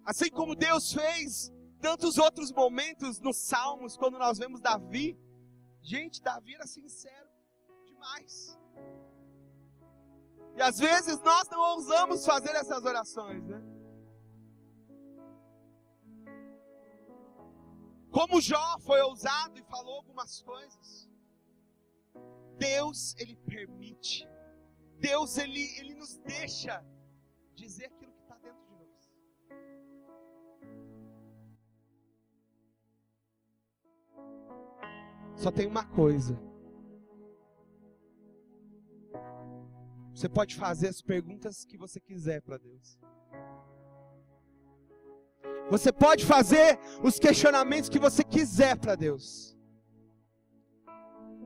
Assim 0.05 0.29
como 0.29 0.55
Deus 0.55 0.93
fez 0.93 1.51
tantos 1.81 2.17
outros 2.17 2.51
momentos 2.51 3.19
nos 3.19 3.37
Salmos, 3.37 3.97
quando 3.97 4.19
nós 4.19 4.37
vemos 4.37 4.61
Davi. 4.61 5.17
Gente, 5.85 6.19
Davi 6.19 6.55
era 6.55 6.65
sincero 6.65 7.29
demais. 7.85 8.57
E 10.57 10.61
às 10.61 10.79
vezes 10.79 11.21
nós 11.21 11.47
não 11.49 11.59
ousamos 11.75 12.25
fazer 12.25 12.55
essas 12.55 12.83
orações, 12.83 13.43
né? 13.45 13.61
Como 18.09 18.41
Jó 18.41 18.79
foi 18.79 18.99
ousado 19.01 19.59
e 19.59 19.63
falou 19.65 19.97
algumas 19.97 20.41
coisas. 20.41 21.07
Deus, 22.57 23.13
ele 23.19 23.35
permite. 23.35 24.27
Deus, 24.97 25.37
ele, 25.37 25.61
ele 25.77 25.93
nos 25.93 26.17
deixa 26.17 26.83
dizer 27.53 27.85
aquilo 27.85 28.14
Só 35.35 35.51
tem 35.51 35.67
uma 35.67 35.85
coisa. 35.85 36.39
Você 40.13 40.29
pode 40.29 40.55
fazer 40.55 40.87
as 40.87 41.01
perguntas 41.01 41.65
que 41.65 41.77
você 41.77 41.99
quiser 41.99 42.41
para 42.41 42.57
Deus. 42.57 42.97
Você 45.69 45.91
pode 45.91 46.25
fazer 46.25 46.79
os 47.03 47.19
questionamentos 47.19 47.89
que 47.89 47.99
você 47.99 48.23
quiser 48.23 48.77
para 48.77 48.95
Deus. 48.95 49.57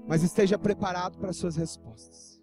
Mas 0.07 0.23
esteja 0.23 0.57
preparado 0.57 1.17
para 1.17 1.29
as 1.29 1.37
suas 1.37 1.55
respostas. 1.55 2.39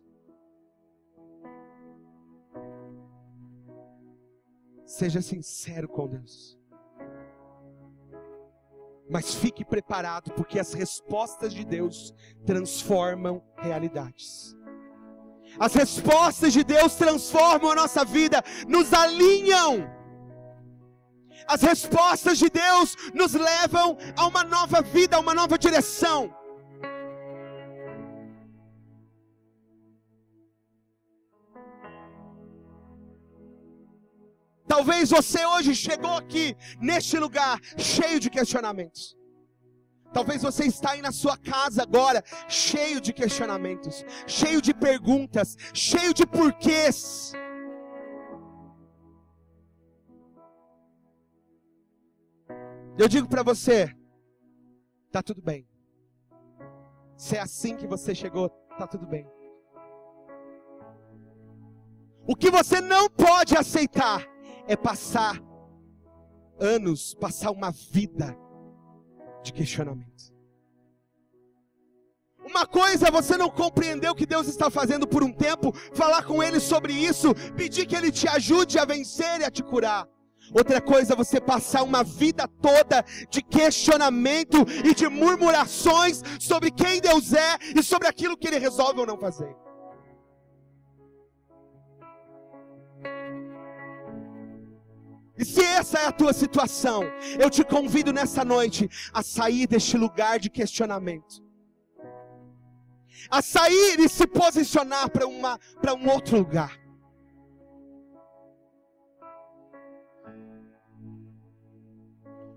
Seja 4.85 5.21
sincero 5.21 5.88
com 5.88 6.09
Deus. 6.09 6.56
Mas 9.09 9.35
fique 9.35 9.65
preparado, 9.65 10.33
porque 10.33 10.59
as 10.59 10.73
respostas 10.73 11.55
de 11.55 11.65
Deus 11.65 12.13
transformam 12.45 13.43
realidades. 13.57 14.57
As 15.59 15.75
respostas 15.75 16.53
de 16.53 16.65
Deus 16.65 16.97
transformam 16.97 17.71
a 17.71 17.75
nossa 17.75 18.05
vida, 18.05 18.43
nos 18.67 18.93
alinham. 18.93 19.89
As 21.47 21.63
respostas 21.63 22.39
de 22.39 22.51
Deus 22.51 22.97
nos 23.15 23.33
levam 23.33 23.97
a 24.17 24.27
uma 24.27 24.43
nova 24.43 24.83
vida, 24.83 25.17
a 25.17 25.21
uma 25.21 25.35
nova 25.35 25.57
direção. 25.57 26.35
Talvez 34.87 35.11
você 35.11 35.45
hoje 35.45 35.75
chegou 35.75 36.12
aqui, 36.12 36.57
neste 36.81 37.19
lugar, 37.19 37.61
cheio 37.76 38.21
de 38.21 38.31
questionamentos. 38.31 39.16
Talvez 40.12 40.43
você 40.43 40.64
está 40.64 40.93
aí 40.93 41.02
na 41.02 41.11
sua 41.11 41.37
casa 41.37 41.83
agora, 41.83 42.23
cheio 42.49 43.00
de 43.00 43.12
questionamentos, 43.12 44.05
cheio 44.28 44.62
de 44.62 44.73
perguntas, 44.73 45.57
cheio 45.75 46.14
de 46.14 46.25
porquês. 46.25 47.33
Eu 52.97 53.09
digo 53.09 53.28
para 53.28 53.43
você, 53.43 53.93
tá 55.11 55.21
tudo 55.21 55.43
bem. 55.43 55.66
Se 57.16 57.35
é 57.35 57.40
assim 57.40 57.76
que 57.76 57.88
você 57.88 58.14
chegou, 58.14 58.50
tá 58.78 58.87
tudo 58.87 59.05
bem. 59.05 59.26
O 62.25 62.37
que 62.37 62.52
você 62.52 62.81
não 62.81 63.11
pode 63.11 63.57
aceitar 63.57 64.36
é 64.67 64.77
passar 64.77 65.41
anos, 66.59 67.15
passar 67.15 67.51
uma 67.51 67.71
vida 67.71 68.37
de 69.43 69.53
questionamento. 69.53 70.35
Uma 72.49 72.65
coisa 72.65 73.11
você 73.11 73.37
não 73.37 73.51
compreender 73.51 74.09
o 74.09 74.15
que 74.15 74.25
Deus 74.25 74.47
está 74.47 74.71
fazendo 74.71 75.07
por 75.07 75.23
um 75.25 75.33
tempo, 75.33 75.73
falar 75.93 76.25
com 76.25 76.43
Ele 76.43 76.61
sobre 76.61 76.93
isso, 76.93 77.35
pedir 77.57 77.87
que 77.87 77.97
Ele 77.97 78.13
te 78.13 78.29
ajude 78.29 78.79
a 78.79 78.85
vencer 78.85 79.41
e 79.41 79.45
a 79.45 79.51
te 79.51 79.63
curar. 79.63 80.09
Outra 80.53 80.81
coisa 80.81 81.17
você 81.17 81.41
passar 81.41 81.83
uma 81.83 82.05
vida 82.05 82.47
toda 82.63 83.05
de 83.29 83.43
questionamento 83.43 84.59
e 84.85 84.95
de 84.95 85.09
murmurações 85.09 86.23
sobre 86.39 86.71
quem 86.71 87.01
Deus 87.01 87.33
é 87.33 87.59
e 87.75 87.83
sobre 87.83 88.07
aquilo 88.07 88.37
que 88.37 88.47
Ele 88.47 88.59
resolve 88.59 89.01
ou 89.01 89.07
não 89.07 89.19
fazer. 89.19 89.66
E 95.38 95.45
se 95.45 95.62
essa 95.62 95.99
é 95.99 96.07
a 96.07 96.12
tua 96.12 96.33
situação, 96.33 97.02
eu 97.38 97.50
te 97.50 97.62
convido 97.62 98.12
nessa 98.12 98.45
noite 98.45 98.88
a 99.12 99.23
sair 99.23 99.66
deste 99.66 99.97
lugar 99.97 100.38
de 100.38 100.49
questionamento. 100.49 101.45
A 103.31 103.43
sair 103.43 103.99
e 104.00 104.09
se 104.09 104.26
posicionar 104.26 105.11
para 105.11 105.26
um 105.95 106.09
outro 106.09 106.38
lugar. 106.38 106.81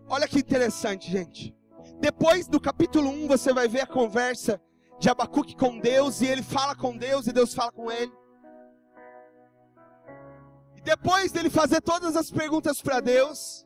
Olha 0.07 0.27
que 0.27 0.39
interessante, 0.39 1.11
gente. 1.11 1.55
Depois 1.99 2.47
do 2.47 2.59
capítulo 2.59 3.09
1, 3.09 3.27
você 3.27 3.53
vai 3.53 3.67
ver 3.67 3.81
a 3.81 3.87
conversa 3.87 4.61
de 4.99 5.09
Abacuque 5.09 5.55
com 5.55 5.79
Deus, 5.79 6.21
e 6.21 6.27
ele 6.27 6.41
fala 6.41 6.75
com 6.75 6.97
Deus, 6.97 7.27
e 7.27 7.33
Deus 7.33 7.53
fala 7.53 7.71
com 7.71 7.91
ele. 7.91 8.11
Depois 10.89 11.31
dele 11.31 11.51
fazer 11.51 11.81
todas 11.81 12.15
as 12.15 12.31
perguntas 12.31 12.81
para 12.81 12.99
Deus, 12.99 13.63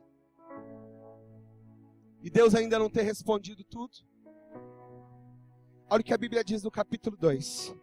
e 2.22 2.28
Deus 2.28 2.54
ainda 2.54 2.78
não 2.78 2.90
ter 2.90 3.00
respondido 3.00 3.64
tudo, 3.64 3.94
olha 5.88 6.02
o 6.02 6.04
que 6.04 6.12
a 6.12 6.18
Bíblia 6.18 6.44
diz 6.44 6.62
no 6.62 6.70
capítulo 6.70 7.16
2. 7.16 7.74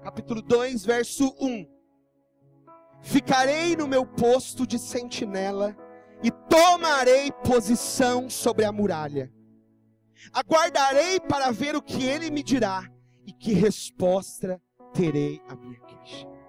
Capítulo 0.00 0.40
2, 0.42 0.84
verso 0.84 1.34
1. 1.40 1.66
Ficarei 3.00 3.74
no 3.74 3.88
meu 3.88 4.06
posto 4.06 4.64
de 4.64 4.78
sentinela 4.78 5.76
e 6.22 6.30
tomarei 6.30 7.32
posição 7.44 8.30
sobre 8.30 8.64
a 8.64 8.70
muralha. 8.70 9.28
Aguardarei 10.32 11.18
para 11.18 11.50
ver 11.50 11.74
o 11.74 11.82
que 11.82 12.04
ele 12.04 12.30
me 12.30 12.44
dirá 12.44 12.88
e 13.26 13.32
que 13.32 13.52
resposta 13.52 14.62
terei 14.92 15.42
à 15.48 15.56
minha 15.56 15.80
queixa. 15.80 16.43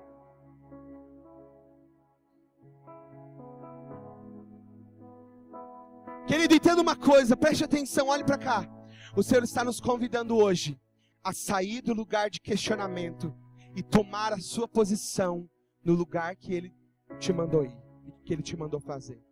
Querido, 6.27 6.55
entenda 6.55 6.81
uma 6.81 6.95
coisa, 6.95 7.37
preste 7.37 7.63
atenção, 7.63 8.07
olhe 8.07 8.23
para 8.23 8.37
cá. 8.37 8.67
O 9.15 9.21
Senhor 9.21 9.43
está 9.43 9.63
nos 9.63 9.79
convidando 9.79 10.35
hoje 10.35 10.79
a 11.23 11.31
sair 11.31 11.81
do 11.81 11.93
lugar 11.93 12.29
de 12.31 12.41
questionamento 12.41 13.33
e 13.75 13.83
tomar 13.83 14.33
a 14.33 14.39
sua 14.39 14.67
posição 14.67 15.47
no 15.83 15.93
lugar 15.93 16.35
que 16.35 16.51
Ele 16.51 16.75
te 17.19 17.31
mandou 17.31 17.63
ir, 17.63 17.77
que 18.23 18.33
Ele 18.33 18.41
te 18.41 18.57
mandou 18.57 18.79
fazer. 18.79 19.23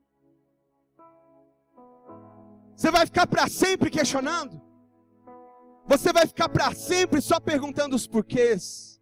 Você 2.75 2.91
vai 2.91 3.05
ficar 3.05 3.25
para 3.25 3.47
sempre 3.47 3.89
questionando? 3.89 4.61
Você 5.87 6.13
vai 6.13 6.27
ficar 6.27 6.47
para 6.47 6.73
sempre 6.73 7.21
só 7.21 7.39
perguntando 7.39 7.95
os 7.95 8.07
porquês? 8.07 9.01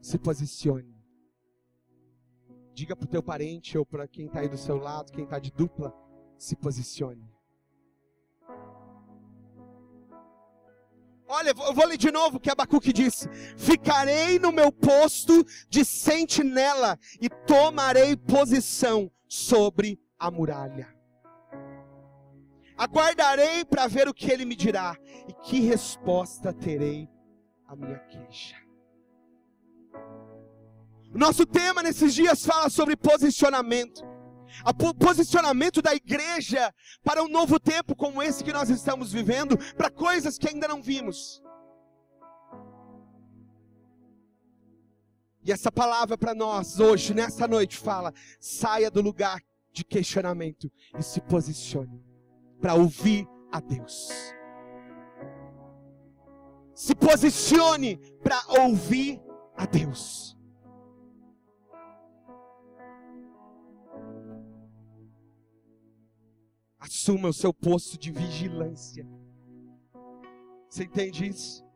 Se 0.00 0.18
posicione. 0.18 0.87
Diga 2.78 2.94
para 2.94 3.06
o 3.06 3.10
teu 3.10 3.20
parente 3.20 3.76
ou 3.76 3.84
para 3.84 4.06
quem 4.06 4.26
está 4.26 4.38
aí 4.38 4.48
do 4.48 4.56
seu 4.56 4.76
lado, 4.76 5.10
quem 5.10 5.24
está 5.24 5.40
de 5.40 5.50
dupla, 5.50 5.92
se 6.38 6.54
posicione. 6.54 7.28
Olha, 11.26 11.48
eu 11.48 11.74
vou 11.74 11.84
ler 11.84 11.96
de 11.96 12.12
novo 12.12 12.36
o 12.36 12.40
que 12.40 12.48
Abacuque 12.48 12.92
disse: 12.92 13.28
Ficarei 13.56 14.38
no 14.38 14.52
meu 14.52 14.70
posto 14.70 15.44
de 15.68 15.84
sentinela 15.84 16.96
e 17.20 17.28
tomarei 17.28 18.16
posição 18.16 19.10
sobre 19.26 20.00
a 20.16 20.30
muralha. 20.30 20.86
Aguardarei 22.76 23.64
para 23.64 23.88
ver 23.88 24.06
o 24.06 24.14
que 24.14 24.30
ele 24.30 24.44
me 24.44 24.54
dirá 24.54 24.96
e 25.26 25.32
que 25.32 25.58
resposta 25.58 26.52
terei 26.52 27.10
à 27.66 27.74
minha 27.74 27.98
queixa. 27.98 28.67
Nosso 31.12 31.46
tema 31.46 31.82
nesses 31.82 32.14
dias 32.14 32.44
fala 32.44 32.68
sobre 32.68 32.96
posicionamento. 32.96 34.06
O 34.66 34.94
posicionamento 34.94 35.80
da 35.80 35.94
igreja 35.94 36.74
para 37.02 37.22
um 37.22 37.28
novo 37.28 37.60
tempo 37.60 37.94
como 37.94 38.22
esse 38.22 38.42
que 38.42 38.52
nós 38.52 38.70
estamos 38.70 39.12
vivendo, 39.12 39.56
para 39.74 39.90
coisas 39.90 40.38
que 40.38 40.48
ainda 40.48 40.66
não 40.66 40.82
vimos. 40.82 41.42
E 45.44 45.52
essa 45.52 45.70
palavra 45.70 46.18
para 46.18 46.34
nós 46.34 46.80
hoje, 46.80 47.14
nessa 47.14 47.46
noite, 47.46 47.76
fala: 47.76 48.12
saia 48.40 48.90
do 48.90 49.00
lugar 49.00 49.40
de 49.72 49.84
questionamento 49.84 50.70
e 50.98 51.02
se 51.02 51.20
posicione 51.20 52.02
para 52.60 52.74
ouvir 52.74 53.26
a 53.52 53.60
Deus. 53.60 54.10
Se 56.74 56.94
posicione 56.94 57.96
para 58.22 58.42
ouvir 58.60 59.20
a 59.56 59.66
Deus. 59.66 60.37
Assuma 66.78 67.28
o 67.28 67.32
seu 67.32 67.52
posto 67.52 67.98
de 67.98 68.12
vigilância. 68.12 69.06
Você 70.68 70.84
entende 70.84 71.26
isso? 71.26 71.66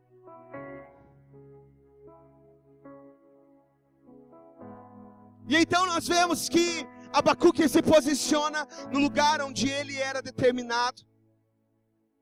E 5.47 5.57
então 5.57 5.85
nós 5.85 6.07
vemos 6.07 6.47
que 6.47 6.87
Abacuque 7.11 7.67
se 7.67 7.81
posiciona 7.81 8.65
no 8.91 8.99
lugar 8.99 9.41
onde 9.41 9.69
ele 9.69 9.97
era 9.97 10.21
determinado. 10.21 11.03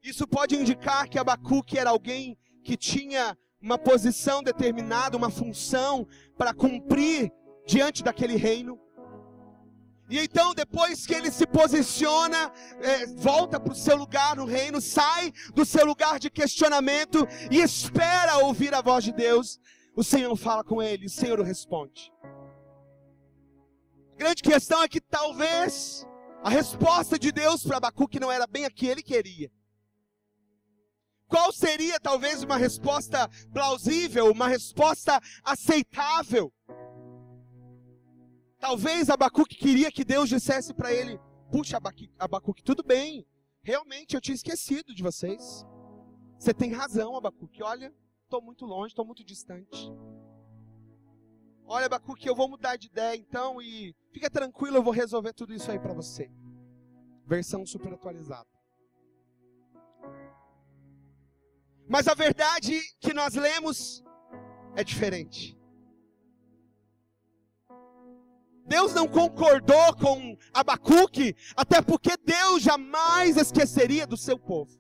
Isso 0.02 0.28
pode 0.28 0.56
indicar 0.56 1.08
que 1.08 1.20
Abacuque 1.20 1.78
era 1.78 1.92
alguém 1.92 2.38
que 2.64 2.76
tinha 2.76 3.38
uma 3.62 3.78
posição 3.78 4.42
determinada, 4.42 5.16
uma 5.16 5.30
função 5.30 6.08
para 6.38 6.54
cumprir 6.54 7.32
diante 7.68 8.04
daquele 8.04 8.36
reino. 8.36 8.80
E 10.12 10.20
então, 10.20 10.54
depois 10.54 11.06
que 11.08 11.14
ele 11.14 11.32
se 11.32 11.48
posiciona, 11.48 12.52
é, 12.82 13.06
volta 13.16 13.58
para 13.58 13.72
o 13.72 13.76
seu 13.76 13.96
lugar 13.96 14.36
no 14.36 14.44
reino, 14.44 14.82
sai 14.82 15.32
do 15.56 15.64
seu 15.64 15.86
lugar 15.86 16.20
de 16.20 16.30
questionamento 16.30 17.26
e 17.50 17.62
espera 17.62 18.40
ouvir 18.40 18.74
a 18.74 18.82
voz 18.82 19.06
de 19.06 19.14
Deus, 19.14 19.58
o 19.96 20.04
Senhor 20.04 20.36
fala 20.36 20.66
com 20.66 20.84
ele, 20.84 21.06
o 21.06 21.10
Senhor 21.10 21.40
o 21.40 21.44
responde. 21.44 22.12
A 24.16 24.18
grande 24.18 24.44
questão 24.44 24.84
é 24.84 24.88
que 24.90 25.00
talvez 25.00 26.06
a 26.44 26.50
resposta 26.50 27.18
de 27.18 27.32
Deus 27.32 27.64
para 27.64 27.78
Abacuque 27.78 28.20
não 28.20 28.30
era 28.30 28.46
bem 28.46 28.66
a 28.66 28.70
que 28.70 28.88
ele 28.88 29.02
queria. 29.02 29.50
Qual 31.26 31.54
seria 31.54 31.98
talvez 32.02 32.44
uma 32.44 32.58
resposta 32.58 33.30
plausível, 33.54 34.30
uma 34.30 34.50
resposta 34.50 35.22
aceitável? 35.42 36.52
Talvez 38.62 39.10
Abacuque 39.10 39.56
queria 39.56 39.92
que 39.92 40.06
Deus 40.06 40.30
dissesse 40.30 40.72
para 40.72 40.94
ele: 40.94 41.20
Puxa, 41.52 41.80
Abacuque, 42.20 42.64
tudo 42.64 42.84
bem, 42.84 43.26
realmente 43.64 44.16
eu 44.16 44.22
tinha 44.22 44.36
esquecido 44.36 44.94
de 44.94 45.02
vocês. 45.02 45.66
Você 46.38 46.54
tem 46.54 46.72
razão, 46.72 47.18
Abacuque. 47.18 47.64
Olha, 47.64 47.92
estou 48.24 48.40
muito 48.40 48.64
longe, 48.64 48.92
estou 48.92 49.04
muito 49.04 49.24
distante. 49.24 49.92
Olha, 51.66 51.88
Abacuque, 51.88 52.28
eu 52.28 52.36
vou 52.36 52.48
mudar 52.48 52.76
de 52.76 52.86
ideia 52.86 53.16
então 53.16 53.60
e 53.60 53.96
fica 54.12 54.30
tranquilo, 54.30 54.78
eu 54.78 54.84
vou 54.84 54.94
resolver 54.94 55.34
tudo 55.34 55.54
isso 55.54 55.72
aí 55.72 55.80
para 55.80 55.94
você. 55.94 56.32
Versão 57.26 57.66
super 57.66 57.92
atualizada. 57.94 58.48
Mas 61.88 62.08
a 62.08 62.14
verdade 62.14 62.80
que 63.00 63.12
nós 63.12 63.34
lemos 63.34 64.04
é 64.76 64.84
diferente. 64.84 65.58
Deus 68.72 68.94
não 68.94 69.06
concordou 69.06 69.94
com 69.98 70.38
Abacuque, 70.54 71.36
até 71.58 71.82
porque 71.82 72.12
Deus 72.16 72.64
jamais 72.64 73.36
esqueceria 73.36 74.08
do 74.08 74.16
seu 74.16 74.40
povo. 74.40 74.80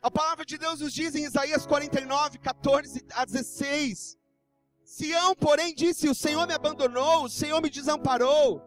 A 0.00 0.08
palavra 0.08 0.44
de 0.44 0.56
Deus 0.56 0.78
nos 0.78 0.94
diz 0.94 1.16
em 1.16 1.24
Isaías 1.24 1.66
49, 1.66 2.38
14 2.38 3.04
a 3.12 3.24
16: 3.24 4.16
Sião, 4.84 5.34
porém, 5.34 5.74
disse: 5.74 6.08
O 6.08 6.14
Senhor 6.14 6.46
me 6.46 6.54
abandonou, 6.54 7.24
o 7.24 7.28
Senhor 7.28 7.60
me 7.60 7.68
desamparou. 7.68 8.62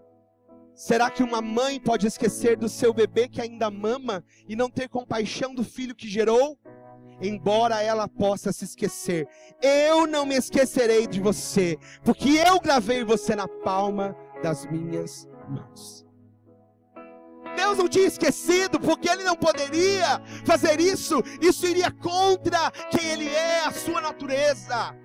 Será 0.76 1.10
que 1.10 1.24
uma 1.24 1.42
mãe 1.42 1.80
pode 1.80 2.06
esquecer 2.06 2.58
do 2.58 2.68
seu 2.68 2.94
bebê 2.94 3.30
que 3.30 3.40
ainda 3.40 3.72
mama 3.72 4.22
e 4.50 4.54
não 4.54 4.70
ter 4.70 4.90
compaixão 4.90 5.56
do 5.56 5.64
filho 5.64 5.96
que 5.96 6.10
gerou? 6.10 6.60
Embora 7.22 7.82
ela 7.82 8.08
possa 8.08 8.52
se 8.52 8.66
esquecer, 8.66 9.28
eu 9.62 10.08
não 10.08 10.26
me 10.26 10.36
esquecerei 10.36 11.08
de 11.08 11.20
você, 11.20 11.78
porque 12.04 12.30
eu 12.30 12.60
gravei 12.60 13.04
você 13.04 13.36
na 13.36 13.48
palma 13.48 14.16
das 14.42 14.66
minhas 14.66 15.28
mãos. 15.48 16.06
Deus 17.56 17.78
não 17.78 17.90
tinha 17.90 18.06
esquecido, 18.08 18.80
porque 18.80 19.10
Ele 19.10 19.24
não 19.24 19.36
poderia 19.36 20.22
fazer 20.46 20.80
isso, 20.80 21.22
isso 21.42 21.66
iria 21.66 21.92
contra 21.92 22.72
quem 22.90 23.06
Ele 23.06 23.28
é, 23.28 23.66
a 23.66 23.72
sua 23.72 24.00
natureza. 24.00 24.96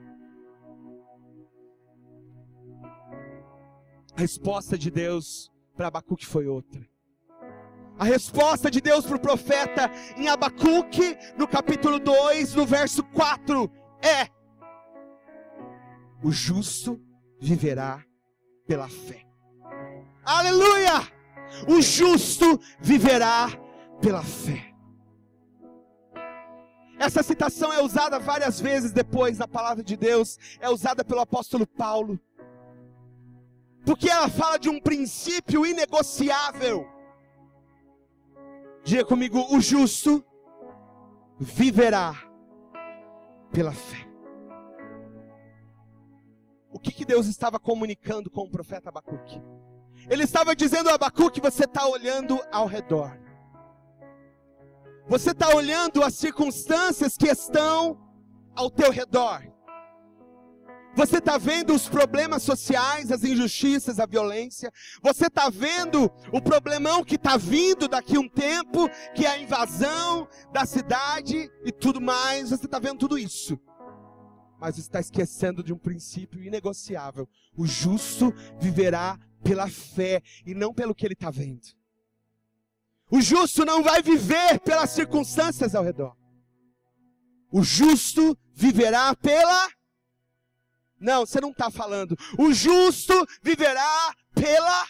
A 4.17 4.21
resposta 4.21 4.79
de 4.79 4.91
Deus 4.91 5.51
para 5.77 5.89
Abacuque 5.89 6.25
foi 6.25 6.47
outra. 6.47 6.94
A 7.99 8.05
resposta 8.05 8.71
de 8.71 8.81
Deus 8.81 9.07
para 9.07 9.17
o 9.17 9.21
profeta 9.21 9.91
em 10.17 10.29
Abacuque, 10.29 11.17
no 11.37 11.47
capítulo 11.47 12.01
2, 12.01 12.55
no 12.55 12.67
verso 12.67 13.05
4, 13.05 13.71
é: 14.03 14.29
O 16.23 16.33
justo 16.33 17.01
viverá 17.41 18.05
pela 18.67 18.89
fé. 18.89 19.25
Aleluia! 20.25 21.13
O 21.69 21.81
justo 21.81 22.61
viverá 22.81 23.49
pela 24.01 24.25
fé. 24.25 24.75
Essa 26.99 27.23
citação 27.23 27.73
é 27.73 27.81
usada 27.81 28.19
várias 28.19 28.61
vezes 28.61 28.91
depois 28.91 29.39
da 29.39 29.47
palavra 29.47 29.85
de 29.85 29.97
Deus, 29.97 30.39
é 30.61 30.69
usada 30.69 31.05
pelo 31.05 31.21
apóstolo 31.21 31.67
Paulo, 31.67 32.19
porque 33.85 34.09
ela 34.09 34.29
fala 34.29 34.59
de 34.59 34.69
um 34.69 34.81
princípio 34.81 35.65
inegociável 35.67 36.94
Diga 38.85 39.05
comigo: 39.05 39.39
o 39.51 39.61
justo 39.61 40.23
viverá 41.39 42.15
pela 43.51 43.73
fé. 43.73 44.07
O 46.71 46.79
que, 46.79 46.93
que 46.93 47.05
Deus 47.05 47.27
estava 47.27 47.59
comunicando 47.59 48.31
com 48.31 48.43
o 48.43 48.51
profeta 48.51 48.91
Abacuque? 48.91 49.41
Ele 50.11 50.25
estava 50.25 50.55
dizendo 50.55 50.91
a 50.91 50.95
Abacuque: 50.95 51.41
você 51.41 51.65
está 51.65 51.87
olhando 51.87 52.39
ao 52.53 52.67
redor. 52.67 53.19
Você 55.09 55.31
está 55.31 55.55
olhando 55.55 56.03
as 56.03 56.15
circunstâncias 56.15 57.17
que 57.17 57.27
estão 57.27 57.99
ao 58.55 58.71
teu 58.71 58.91
redor. 58.91 59.54
Você 60.97 61.19
está 61.19 61.37
vendo 61.37 61.75
os 61.75 61.89
problemas 61.89 62.43
sociais, 62.45 63.11
as 63.11 63.25
injustiças, 63.25 63.99
a 63.99 64.07
violência. 64.07 64.73
Você 65.03 65.27
está 65.27 65.51
vendo 65.51 66.11
o 66.33 66.41
problemão 66.41 67.05
que 67.05 67.17
está 67.17 67.37
vindo 67.37 67.89
daqui 67.89 68.17
a 68.17 68.21
um 68.21 68.29
tempo, 68.29 68.89
que 69.15 69.27
é 69.27 69.31
a 69.31 69.39
invasão 69.39 70.29
da 70.53 70.65
cidade 70.65 71.51
e 71.65 71.73
tudo 71.73 72.01
mais. 72.01 72.51
Você 72.51 72.67
está 72.67 72.79
vendo 72.79 72.99
tudo 72.99 73.19
isso. 73.19 73.59
Mas 74.61 74.79
está 74.79 75.01
esquecendo 75.01 75.65
de 75.65 75.73
um 75.73 75.79
princípio 75.79 76.43
inegociável. 76.43 77.29
O 77.57 77.67
justo 77.67 78.33
viverá 78.61 79.19
pela 79.43 79.69
fé 79.69 80.23
e 80.47 80.55
não 80.55 80.73
pelo 80.73 80.95
que 80.95 81.05
ele 81.05 81.15
está 81.15 81.31
vendo. 81.31 81.67
O 83.11 83.21
justo 83.21 83.65
não 83.65 83.83
vai 83.83 84.01
viver 84.01 84.61
pelas 84.61 84.91
circunstâncias 84.91 85.75
ao 85.75 85.85
redor. 85.85 86.17
O 87.51 87.63
justo 87.63 88.37
viverá 88.53 89.15
pela 89.15 89.69
não, 91.05 91.27
você 91.27 91.41
não 91.41 91.51
está 91.51 91.71
falando. 91.71 92.17
O 92.39 92.53
justo 92.53 93.13
viverá 93.43 94.15
pela. 94.35 94.87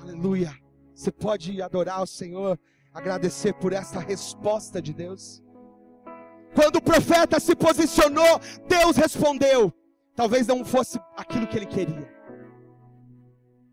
Aleluia. 0.00 0.56
Você 0.94 1.10
pode 1.12 1.60
adorar 1.60 2.02
o 2.02 2.06
Senhor, 2.06 2.58
agradecer 2.94 3.52
por 3.54 3.72
essa 3.72 3.98
resposta 3.98 4.80
de 4.80 4.94
Deus. 4.94 5.42
Quando 6.54 6.76
o 6.76 6.82
profeta 6.82 7.38
se 7.38 7.54
posicionou, 7.54 8.40
Deus 8.66 8.96
respondeu. 8.96 9.72
Talvez 10.14 10.46
não 10.46 10.64
fosse 10.64 10.98
aquilo 11.16 11.46
que 11.46 11.56
ele 11.56 11.66
queria. 11.66 12.16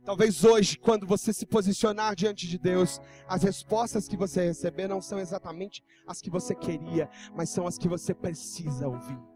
Talvez 0.03 0.43
hoje, 0.43 0.77
quando 0.77 1.07
você 1.07 1.33
se 1.33 1.47
posicionar 1.47 2.15
diante 2.15 2.47
de 2.47 2.59
Deus, 2.59 3.01
as 3.27 3.41
respostas 3.41 4.07
que 4.07 4.15
você 4.15 4.45
receber 4.45 4.87
não 4.87 5.01
são 5.01 5.17
exatamente 5.17 5.83
as 6.05 6.21
que 6.21 6.29
você 6.29 6.53
queria, 6.53 7.09
mas 7.35 7.49
são 7.49 7.65
as 7.65 7.75
que 7.75 7.87
você 7.87 8.13
precisa 8.13 8.87
ouvir 8.87 9.34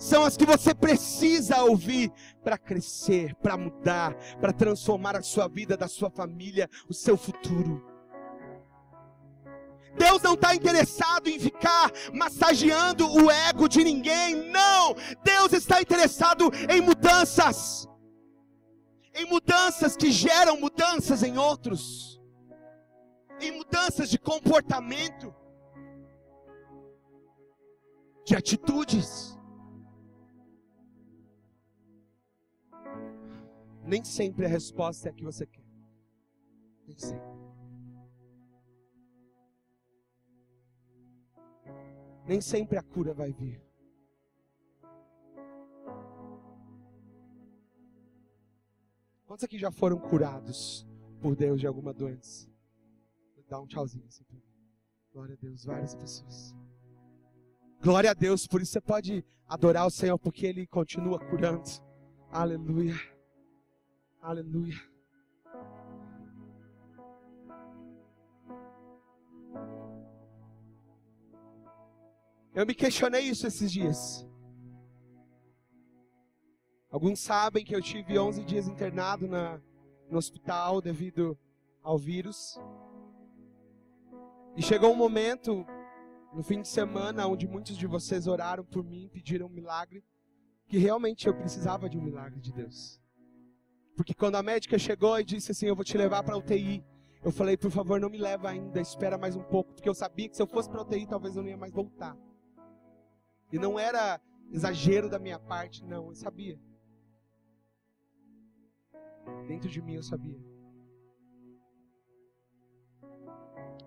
são 0.00 0.24
as 0.24 0.34
que 0.34 0.46
você 0.46 0.74
precisa 0.74 1.62
ouvir 1.62 2.10
para 2.42 2.56
crescer, 2.56 3.34
para 3.34 3.54
mudar, 3.56 4.14
para 4.40 4.50
transformar 4.50 5.14
a 5.14 5.22
sua 5.22 5.46
vida, 5.46 5.76
da 5.76 5.86
sua 5.86 6.10
família, 6.10 6.70
o 6.88 6.94
seu 6.94 7.18
futuro. 7.18 7.84
Deus 9.98 10.22
não 10.22 10.34
está 10.34 10.54
interessado 10.54 11.28
em 11.28 11.38
ficar 11.38 11.92
massageando 12.14 13.06
o 13.06 13.30
ego 13.30 13.68
de 13.68 13.84
ninguém, 13.84 14.34
não! 14.50 14.94
Deus 15.22 15.52
está 15.52 15.82
interessado 15.82 16.50
em 16.70 16.80
mudanças, 16.80 17.86
em 19.14 19.26
mudanças 19.26 19.96
que 19.96 20.10
geram 20.10 20.58
mudanças 20.58 21.22
em 21.22 21.36
outros, 21.36 22.18
em 23.38 23.50
mudanças 23.50 24.08
de 24.08 24.18
comportamento, 24.18 25.34
de 28.24 28.34
atitudes. 28.34 29.38
Nem 33.84 34.04
sempre 34.04 34.46
a 34.46 34.48
resposta 34.48 35.08
é 35.08 35.10
a 35.10 35.14
que 35.14 35.24
você 35.24 35.46
quer. 35.46 35.64
Nem 36.86 36.98
sempre. 36.98 37.30
Nem 42.26 42.40
sempre 42.40 42.78
a 42.78 42.82
cura 42.82 43.12
vai 43.12 43.32
vir. 43.32 43.60
Quantos 49.26 49.44
aqui 49.44 49.58
já 49.58 49.70
foram 49.70 49.98
curados 49.98 50.86
por 51.20 51.34
Deus 51.36 51.60
de 51.60 51.66
alguma 51.66 51.92
doença? 51.92 52.48
Dá 53.48 53.60
um 53.60 53.66
tchauzinho 53.66 54.06
assim 54.06 54.22
pra 54.24 54.36
mim. 54.36 54.42
Glória 55.12 55.34
a 55.34 55.36
Deus, 55.36 55.64
várias 55.64 55.94
pessoas. 55.94 56.54
Glória 57.82 58.10
a 58.12 58.14
Deus, 58.14 58.46
por 58.46 58.62
isso 58.62 58.72
você 58.72 58.80
pode 58.80 59.24
adorar 59.48 59.86
o 59.86 59.90
Senhor, 59.90 60.16
porque 60.18 60.46
Ele 60.46 60.66
continua 60.66 61.18
curando. 61.18 61.68
Aleluia. 62.30 62.94
Aleluia. 64.20 64.76
Eu 72.52 72.66
me 72.66 72.74
questionei 72.74 73.22
isso 73.22 73.46
esses 73.46 73.72
dias. 73.72 74.26
Alguns 76.90 77.20
sabem 77.20 77.64
que 77.64 77.74
eu 77.74 77.80
tive 77.80 78.18
11 78.18 78.44
dias 78.44 78.68
internado 78.68 79.26
na, 79.26 79.58
no 80.10 80.18
hospital 80.18 80.82
devido 80.82 81.38
ao 81.82 81.96
vírus. 81.96 82.60
E 84.54 84.62
chegou 84.62 84.92
um 84.92 84.96
momento, 84.96 85.64
no 86.34 86.42
fim 86.42 86.60
de 86.60 86.68
semana, 86.68 87.26
onde 87.26 87.48
muitos 87.48 87.78
de 87.78 87.86
vocês 87.86 88.26
oraram 88.26 88.64
por 88.64 88.84
mim, 88.84 89.08
pediram 89.08 89.46
um 89.46 89.50
milagre, 89.50 90.04
que 90.66 90.76
realmente 90.76 91.26
eu 91.26 91.34
precisava 91.34 91.88
de 91.88 91.96
um 91.96 92.02
milagre 92.02 92.40
de 92.40 92.52
Deus. 92.52 92.99
Porque 93.96 94.14
quando 94.14 94.36
a 94.36 94.42
médica 94.42 94.78
chegou 94.78 95.18
e 95.18 95.24
disse 95.24 95.52
assim: 95.52 95.66
Eu 95.66 95.76
vou 95.76 95.84
te 95.84 95.96
levar 95.96 96.22
para 96.22 96.36
UTI, 96.36 96.84
eu 97.22 97.30
falei: 97.30 97.56
Por 97.56 97.70
favor, 97.70 98.00
não 98.00 98.08
me 98.08 98.18
leva 98.18 98.48
ainda, 98.48 98.80
espera 98.80 99.18
mais 99.18 99.36
um 99.36 99.42
pouco, 99.42 99.74
porque 99.74 99.88
eu 99.88 99.94
sabia 99.94 100.28
que 100.28 100.36
se 100.36 100.42
eu 100.42 100.46
fosse 100.46 100.70
para 100.70 100.82
UTI, 100.82 101.06
talvez 101.06 101.36
eu 101.36 101.42
não 101.42 101.50
ia 101.50 101.56
mais 101.56 101.72
voltar. 101.72 102.16
E 103.52 103.58
não 103.58 103.78
era 103.78 104.20
exagero 104.52 105.08
da 105.08 105.18
minha 105.18 105.38
parte, 105.38 105.84
não, 105.84 106.08
eu 106.08 106.14
sabia. 106.14 106.58
Dentro 109.46 109.68
de 109.68 109.82
mim 109.82 109.94
eu 109.94 110.02
sabia. 110.02 110.38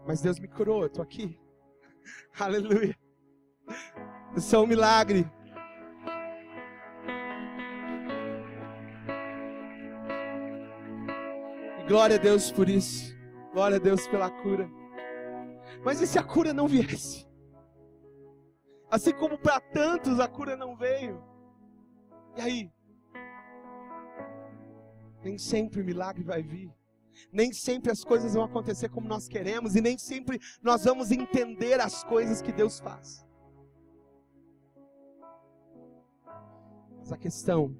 Mas 0.05 0.21
Deus 0.21 0.39
me 0.39 0.47
curou, 0.47 0.83
eu 0.83 0.89
tô 0.89 1.01
aqui. 1.01 1.39
Aleluia. 2.37 2.97
Isso 4.35 4.55
é 4.55 4.59
um 4.59 4.67
milagre. 4.67 5.29
Glória 11.87 12.15
a 12.15 12.19
Deus 12.19 12.51
por 12.51 12.69
isso. 12.69 13.13
Glória 13.51 13.77
a 13.77 13.79
Deus 13.79 14.07
pela 14.07 14.29
cura. 14.29 14.69
Mas 15.83 16.01
e 16.01 16.07
se 16.07 16.17
a 16.17 16.23
cura 16.23 16.53
não 16.53 16.67
viesse? 16.67 17.27
Assim 18.89 19.13
como 19.13 19.37
para 19.37 19.59
tantos 19.59 20.19
a 20.19 20.27
cura 20.27 20.55
não 20.55 20.75
veio. 20.75 21.23
E 22.37 22.41
aí? 22.41 22.71
Nem 25.23 25.37
sempre 25.37 25.81
o 25.81 25.85
milagre 25.85 26.23
vai 26.23 26.41
vir. 26.41 26.71
Nem 27.31 27.53
sempre 27.53 27.91
as 27.91 28.03
coisas 28.03 28.33
vão 28.33 28.43
acontecer 28.43 28.89
como 28.89 29.07
nós 29.07 29.27
queremos 29.27 29.75
e 29.75 29.81
nem 29.81 29.97
sempre 29.97 30.39
nós 30.61 30.83
vamos 30.83 31.11
entender 31.11 31.79
as 31.79 32.03
coisas 32.03 32.41
que 32.41 32.51
Deus 32.51 32.79
faz. 32.79 33.25
Mas 36.97 37.11
a 37.11 37.17
questão, 37.17 37.77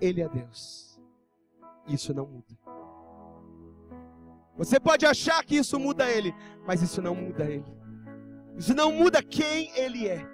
Ele 0.00 0.20
é 0.20 0.28
Deus. 0.28 1.00
Isso 1.86 2.12
não 2.12 2.26
muda. 2.26 2.59
Você 4.56 4.78
pode 4.78 5.06
achar 5.06 5.44
que 5.44 5.56
isso 5.56 5.78
muda 5.78 6.10
Ele, 6.10 6.34
mas 6.66 6.82
isso 6.82 7.00
não 7.00 7.14
muda 7.14 7.44
Ele. 7.44 7.64
Isso 8.56 8.74
não 8.74 8.92
muda 8.92 9.22
quem 9.22 9.70
Ele 9.78 10.08
é. 10.08 10.26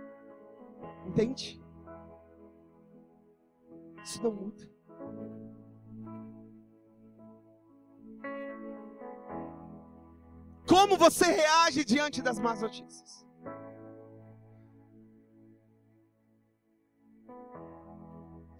Entende? 1.07 1.63
Isso 4.03 4.23
não 4.23 4.33
muda. 4.33 4.69
Como 10.69 10.97
você 10.97 11.27
reage 11.27 11.85
diante 11.85 12.21
das 12.21 12.39
más 12.39 12.61
notícias? 12.61 13.26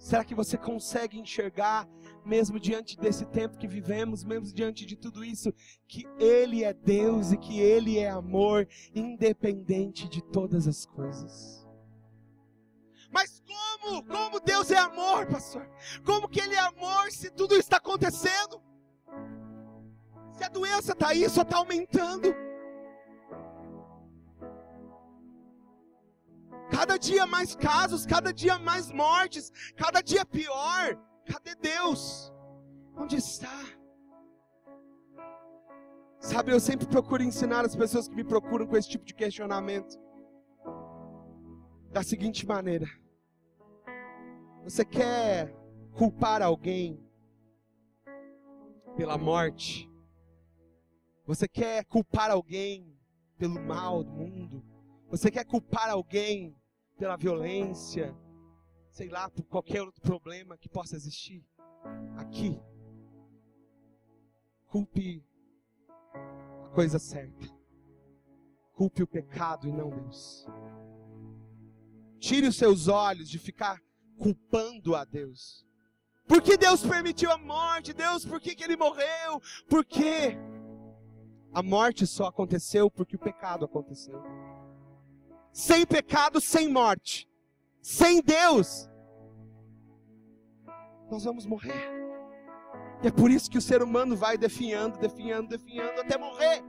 Será 0.07 0.25
que 0.25 0.37
você 0.37 0.57
consegue 0.57 1.19
enxergar, 1.19 1.85
mesmo 2.25 2.61
diante 2.61 2.97
desse 2.97 3.27
tempo 3.27 3.59
que 3.59 3.67
vivemos, 3.67 4.23
mesmo 4.23 4.55
diante 4.55 4.87
de 4.87 4.95
tudo 4.95 5.25
isso, 5.25 5.53
que 5.89 6.07
Ele 6.17 6.63
é 6.63 6.73
Deus 6.73 7.33
e 7.33 7.37
que 7.37 7.59
Ele 7.59 7.99
é 7.99 8.09
amor, 8.09 8.69
independente 8.95 10.09
de 10.09 10.23
todas 10.23 10.69
as 10.69 10.87
coisas? 10.87 11.67
Mas 13.11 13.43
como? 13.45 14.05
Como 14.05 14.39
Deus 14.39 14.71
é 14.71 14.79
amor, 14.79 15.27
pastor? 15.27 15.69
Como 16.05 16.29
que 16.29 16.41
Ele 16.41 16.55
é 16.55 16.61
amor 16.61 17.11
se 17.11 17.29
tudo 17.29 17.57
está 17.57 17.79
acontecendo? 17.79 18.63
Se 20.39 20.45
a 20.45 20.49
doença 20.49 20.93
está 20.93 21.09
aí, 21.09 21.29
só 21.29 21.43
está 21.43 21.57
aumentando. 21.57 22.33
Cada 26.87 26.99
dia 27.01 27.27
mais 27.27 27.57
casos, 27.57 28.07
cada 28.07 28.33
dia 28.33 28.61
mais 28.61 28.93
mortes, 28.93 29.51
cada 29.77 30.01
dia 30.01 30.25
pior. 30.25 30.97
Cadê 31.25 31.57
Deus? 31.57 32.33
Onde 32.97 33.17
está? 33.17 33.59
Sabe, 36.21 36.53
eu 36.53 36.61
sempre 36.61 36.87
procuro 36.87 37.25
ensinar 37.25 37.65
as 37.65 37.75
pessoas 37.75 38.07
que 38.09 38.15
me 38.15 38.23
procuram 38.23 38.69
com 38.69 38.77
esse 38.77 38.89
tipo 38.89 39.05
de 39.05 39.15
questionamento 39.15 39.99
da 41.91 42.05
seguinte 42.05 42.47
maneira: 42.47 42.87
Você 44.63 44.85
quer 44.85 45.53
culpar 45.93 46.41
alguém 46.41 47.05
pela 48.97 49.19
morte? 49.19 49.91
Você 51.27 51.49
quer 51.49 51.85
culpar 51.87 52.31
alguém 52.31 52.97
pelo 53.37 53.61
mal 53.61 54.05
do 54.05 54.13
mundo? 54.13 54.65
Você 55.09 55.33
quer 55.33 55.45
culpar 55.45 55.91
alguém 55.91 56.57
pela 56.97 57.17
violência? 57.17 58.17
Sei 58.91 59.09
lá, 59.09 59.29
por 59.29 59.45
qualquer 59.45 59.83
outro 59.83 60.01
problema 60.01 60.57
que 60.57 60.69
possa 60.69 60.97
existir? 60.97 61.45
Aqui. 62.17 62.61
Culpe 64.69 65.25
a 66.65 66.69
coisa 66.71 66.99
certa. 66.99 67.47
Culpe 68.73 69.03
o 69.03 69.07
pecado 69.07 69.69
e 69.69 69.73
não 69.73 69.91
Deus. 69.91 70.47
Tire 72.19 72.49
os 72.49 72.57
seus 72.57 72.89
olhos 72.89 73.29
de 73.29 73.39
ficar 73.39 73.81
culpando 74.19 74.95
a 74.95 75.05
Deus. 75.05 75.65
Por 76.27 76.43
que 76.43 76.57
Deus 76.57 76.85
permitiu 76.85 77.31
a 77.31 77.39
morte? 77.39 77.93
Deus, 77.93 78.25
por 78.25 78.41
que, 78.41 78.55
que 78.55 78.65
ele 78.65 78.77
morreu? 78.77 79.41
Por 79.69 79.85
quê? 79.85 80.37
A 81.53 81.63
morte 81.63 82.07
só 82.07 82.27
aconteceu 82.27 82.91
porque 82.91 83.17
o 83.17 83.19
pecado 83.19 83.65
aconteceu. 83.65 84.21
Sem 85.57 85.87
pecado, 85.87 86.39
sem 86.39 86.69
morte. 86.69 87.27
Sem 87.81 88.21
Deus, 88.21 88.91
nós 91.11 91.25
vamos 91.25 91.47
morrer. 91.47 91.91
E 93.03 93.09
é 93.09 93.11
por 93.11 93.31
isso 93.31 93.51
que 93.51 93.57
o 93.57 93.63
ser 93.63 93.83
humano 93.83 94.15
vai 94.15 94.37
definhando, 94.37 94.99
definhando, 94.99 95.49
definhando 95.49 96.03
até 96.03 96.19
morrer. 96.19 96.63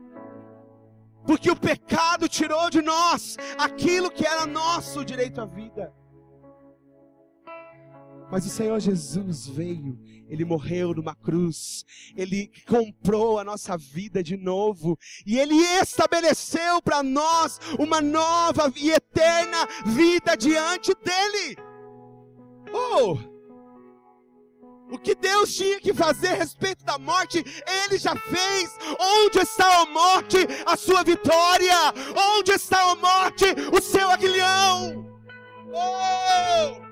Porque 1.26 1.52
o 1.52 1.56
pecado 1.60 2.30
tirou 2.30 2.70
de 2.70 2.82
nós 2.82 3.36
aquilo 3.58 4.10
que 4.10 4.26
era 4.26 4.46
nosso 4.46 5.04
direito 5.04 5.42
à 5.42 5.46
vida. 5.46 5.94
Mas 8.30 8.46
o 8.46 8.50
Senhor 8.50 8.78
Jesus 8.80 9.48
veio, 9.48 9.98
Ele 10.28 10.44
morreu 10.44 10.94
numa 10.94 11.16
cruz, 11.16 11.86
Ele 12.16 12.52
comprou 12.68 13.40
a 13.40 13.44
nossa 13.44 13.78
vida 13.78 14.22
de 14.22 14.36
novo, 14.36 14.98
e 15.26 15.40
Ele 15.40 15.56
estabeleceu 15.82 16.82
para 16.82 17.02
nós 17.02 17.58
uma 17.80 18.02
nova 18.02 18.72
e 18.76 18.92
eterna 18.92 19.66
vida 19.86 20.36
diante 20.36 20.94
dEle. 21.04 21.58
Oh! 22.74 23.18
O 24.90 24.98
que 24.98 25.16
Deus 25.16 25.54
tinha 25.54 25.80
que 25.80 25.94
fazer 25.94 26.30
a 26.30 26.36
respeito 26.36 26.84
da 26.84 26.98
morte, 26.98 27.44
Ele 27.86 27.98
já 27.98 28.16
fez. 28.16 28.78
Onde 29.00 29.40
está 29.40 29.82
a 29.82 29.86
morte, 29.86 30.38
a 30.66 30.76
sua 30.76 31.04
vitória? 31.04 31.94
Onde 32.38 32.52
está 32.52 32.92
a 32.92 32.96
morte, 32.96 33.46
o 33.72 33.82
seu 33.82 34.10
aguilhão? 34.10 35.06
Oh! 35.74 36.87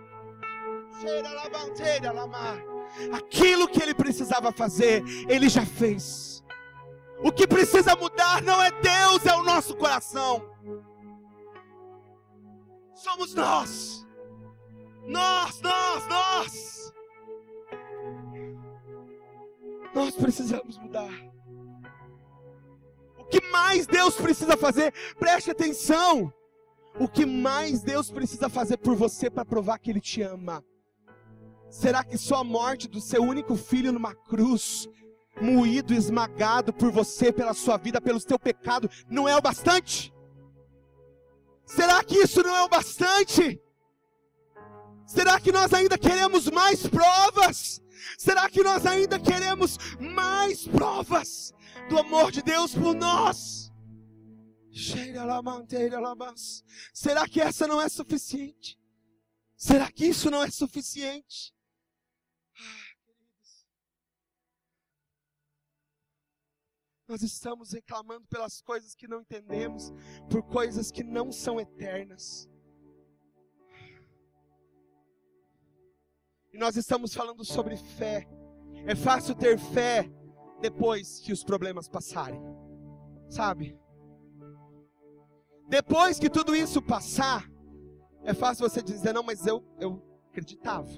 Aquilo 3.13 3.67
que 3.67 3.81
ele 3.81 3.93
precisava 3.93 4.51
fazer, 4.51 5.03
ele 5.27 5.49
já 5.49 5.65
fez. 5.65 6.43
O 7.23 7.31
que 7.31 7.47
precisa 7.47 7.95
mudar 7.95 8.41
não 8.41 8.61
é 8.61 8.71
Deus, 8.71 9.25
é 9.25 9.33
o 9.35 9.43
nosso 9.43 9.75
coração. 9.75 10.49
Somos 12.93 13.33
nós. 13.33 14.05
Nós, 15.05 15.61
nós, 15.61 16.07
nós. 16.07 16.93
Nós 19.93 20.15
precisamos 20.15 20.77
mudar. 20.77 21.11
O 23.17 23.25
que 23.25 23.41
mais 23.49 23.87
Deus 23.87 24.15
precisa 24.15 24.57
fazer? 24.57 24.93
Preste 25.17 25.51
atenção. 25.51 26.33
O 26.99 27.07
que 27.07 27.25
mais 27.25 27.81
Deus 27.81 28.11
precisa 28.11 28.49
fazer 28.49 28.77
por 28.77 28.95
você 28.95 29.29
para 29.29 29.45
provar 29.45 29.79
que 29.79 29.89
Ele 29.89 30.01
te 30.01 30.21
ama? 30.21 30.63
Será 31.69 32.03
que 32.03 32.17
só 32.17 32.37
a 32.37 32.43
morte 32.43 32.87
do 32.87 33.01
seu 33.01 33.21
único 33.21 33.55
filho 33.55 33.91
numa 33.91 34.15
cruz, 34.15 34.87
moído, 35.41 35.93
esmagado 35.93 36.71
por 36.73 36.91
você, 36.91 37.31
pela 37.31 37.53
sua 37.53 37.77
vida, 37.77 37.99
pelo 37.99 38.19
seu 38.19 38.39
pecado, 38.39 38.89
não 39.09 39.27
é 39.27 39.35
o 39.35 39.41
bastante? 39.41 40.13
Será 41.65 42.03
que 42.03 42.15
isso 42.15 42.41
não 42.43 42.55
é 42.55 42.63
o 42.63 42.69
bastante? 42.69 43.61
Será 45.05 45.39
que 45.39 45.51
nós 45.51 45.73
ainda 45.73 45.97
queremos 45.97 46.49
mais 46.49 46.87
provas? 46.87 47.81
Será 48.17 48.49
que 48.49 48.63
nós 48.63 48.85
ainda 48.85 49.19
queremos 49.19 49.77
mais 49.99 50.67
provas 50.67 51.53
do 51.89 51.97
amor 51.97 52.31
de 52.31 52.41
Deus 52.41 52.73
por 52.73 52.95
nós? 52.95 53.71
Será 56.93 57.27
que 57.27 57.41
essa 57.41 57.67
não 57.67 57.81
é 57.81 57.89
suficiente? 57.89 58.77
Será 59.55 59.91
que 59.91 60.05
isso 60.05 60.29
não 60.29 60.43
é 60.43 60.51
suficiente? 60.51 61.54
Nós 67.07 67.21
estamos 67.21 67.71
reclamando 67.71 68.25
pelas 68.27 68.61
coisas 68.61 68.95
que 68.95 69.07
não 69.07 69.21
entendemos, 69.21 69.93
por 70.29 70.41
coisas 70.41 70.89
que 70.91 71.03
não 71.03 71.31
são 71.31 71.59
eternas. 71.59 72.49
E 76.51 76.57
nós 76.57 76.75
estamos 76.75 77.13
falando 77.13 77.45
sobre 77.45 77.77
fé. 77.77 78.27
É 78.87 78.95
fácil 78.95 79.35
ter 79.35 79.59
fé 79.59 80.09
depois 80.61 81.19
que 81.19 81.31
os 81.31 81.43
problemas 81.43 81.87
passarem, 81.87 82.41
sabe? 83.29 83.79
Depois 85.67 86.17
que 86.17 86.29
tudo 86.29 86.55
isso 86.55 86.81
passar, 86.81 87.47
é 88.23 88.33
fácil 88.33 88.67
você 88.67 88.81
dizer: 88.81 89.13
não, 89.13 89.23
mas 89.23 89.45
eu, 89.45 89.63
eu 89.79 90.01
acreditava. 90.29 90.89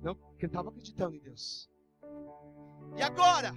Não, 0.00 0.16
eu 0.38 0.46
estava 0.46 0.68
acreditando 0.68 1.16
em 1.16 1.20
Deus. 1.20 1.70
E 2.96 3.02
agora? 3.02 3.52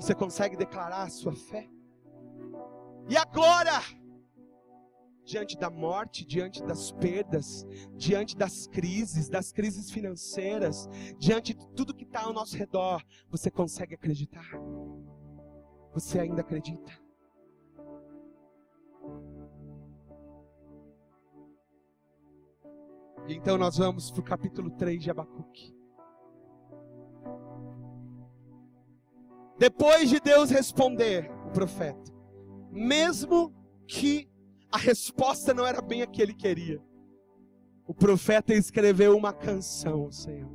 Você 0.00 0.14
consegue 0.14 0.56
declarar 0.56 1.02
a 1.02 1.10
sua 1.10 1.36
fé? 1.36 1.68
E 3.06 3.18
agora? 3.18 3.82
Diante 5.22 5.58
da 5.58 5.68
morte, 5.68 6.24
diante 6.24 6.62
das 6.64 6.90
perdas, 6.90 7.66
diante 7.94 8.34
das 8.34 8.66
crises, 8.66 9.28
das 9.28 9.52
crises 9.52 9.90
financeiras, 9.90 10.88
diante 11.18 11.52
de 11.52 11.68
tudo 11.76 11.94
que 11.94 12.04
está 12.04 12.22
ao 12.22 12.32
nosso 12.32 12.56
redor, 12.56 13.04
você 13.28 13.50
consegue 13.50 13.94
acreditar? 13.94 14.48
Você 15.92 16.18
ainda 16.18 16.40
acredita? 16.40 16.98
Então 23.28 23.58
nós 23.58 23.76
vamos 23.76 24.10
para 24.10 24.20
o 24.20 24.24
capítulo 24.24 24.70
3 24.70 25.02
de 25.02 25.10
Abacuque. 25.10 25.79
Depois 29.60 30.08
de 30.08 30.18
Deus 30.18 30.48
responder 30.48 31.30
o 31.44 31.50
profeta, 31.50 32.10
mesmo 32.70 33.54
que 33.86 34.26
a 34.72 34.78
resposta 34.78 35.52
não 35.52 35.66
era 35.66 35.82
bem 35.82 36.00
a 36.00 36.06
que 36.06 36.22
ele 36.22 36.32
queria, 36.32 36.82
o 37.86 37.92
profeta 37.92 38.54
escreveu 38.54 39.14
uma 39.14 39.34
canção 39.34 40.04
ao 40.04 40.12
Senhor. 40.12 40.50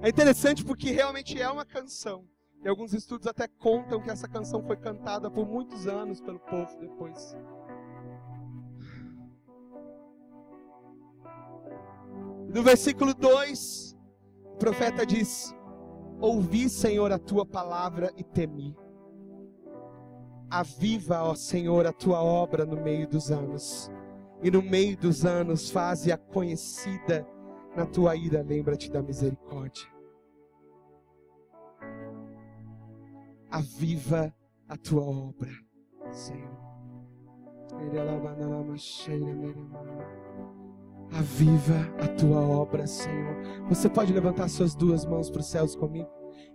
É 0.00 0.08
interessante 0.08 0.64
porque 0.64 0.90
realmente 0.90 1.38
é 1.38 1.50
uma 1.50 1.66
canção. 1.66 2.26
E 2.64 2.68
alguns 2.68 2.94
estudos 2.94 3.26
até 3.26 3.46
contam 3.46 4.00
que 4.00 4.08
essa 4.08 4.26
canção 4.26 4.62
foi 4.62 4.78
cantada 4.78 5.30
por 5.30 5.46
muitos 5.46 5.86
anos 5.86 6.22
pelo 6.22 6.40
povo 6.40 6.74
depois. 6.80 7.36
No 12.48 12.62
versículo 12.62 13.12
2, 13.12 13.94
o 14.54 14.56
profeta 14.56 15.04
diz: 15.04 15.54
Ouvi, 16.22 16.68
Senhor, 16.68 17.10
a 17.10 17.18
tua 17.18 17.44
palavra 17.44 18.12
e 18.16 18.22
temi. 18.22 18.76
Aviva, 20.48 21.24
ó 21.24 21.34
Senhor, 21.34 21.84
a 21.84 21.92
tua 21.92 22.22
obra 22.22 22.64
no 22.64 22.80
meio 22.80 23.08
dos 23.08 23.32
anos. 23.32 23.90
E 24.40 24.48
no 24.48 24.62
meio 24.62 24.96
dos 24.96 25.26
anos, 25.26 25.68
faze-a 25.68 26.16
conhecida 26.16 27.26
na 27.74 27.84
tua 27.86 28.14
ira, 28.14 28.40
lembra-te 28.40 28.88
da 28.88 29.02
misericórdia. 29.02 29.90
Aviva 33.50 34.32
a 34.68 34.76
tua 34.76 35.02
obra, 35.02 35.50
Senhor. 36.12 36.56
Aviva 41.22 41.88
a 42.02 42.08
tua 42.08 42.40
obra, 42.40 42.84
Senhor. 42.84 43.36
Você 43.68 43.88
pode 43.88 44.12
levantar 44.12 44.48
suas 44.48 44.74
duas 44.74 45.04
mãos 45.06 45.30
para 45.30 45.40
os 45.40 45.46
céus 45.46 45.76
comigo 45.76 46.08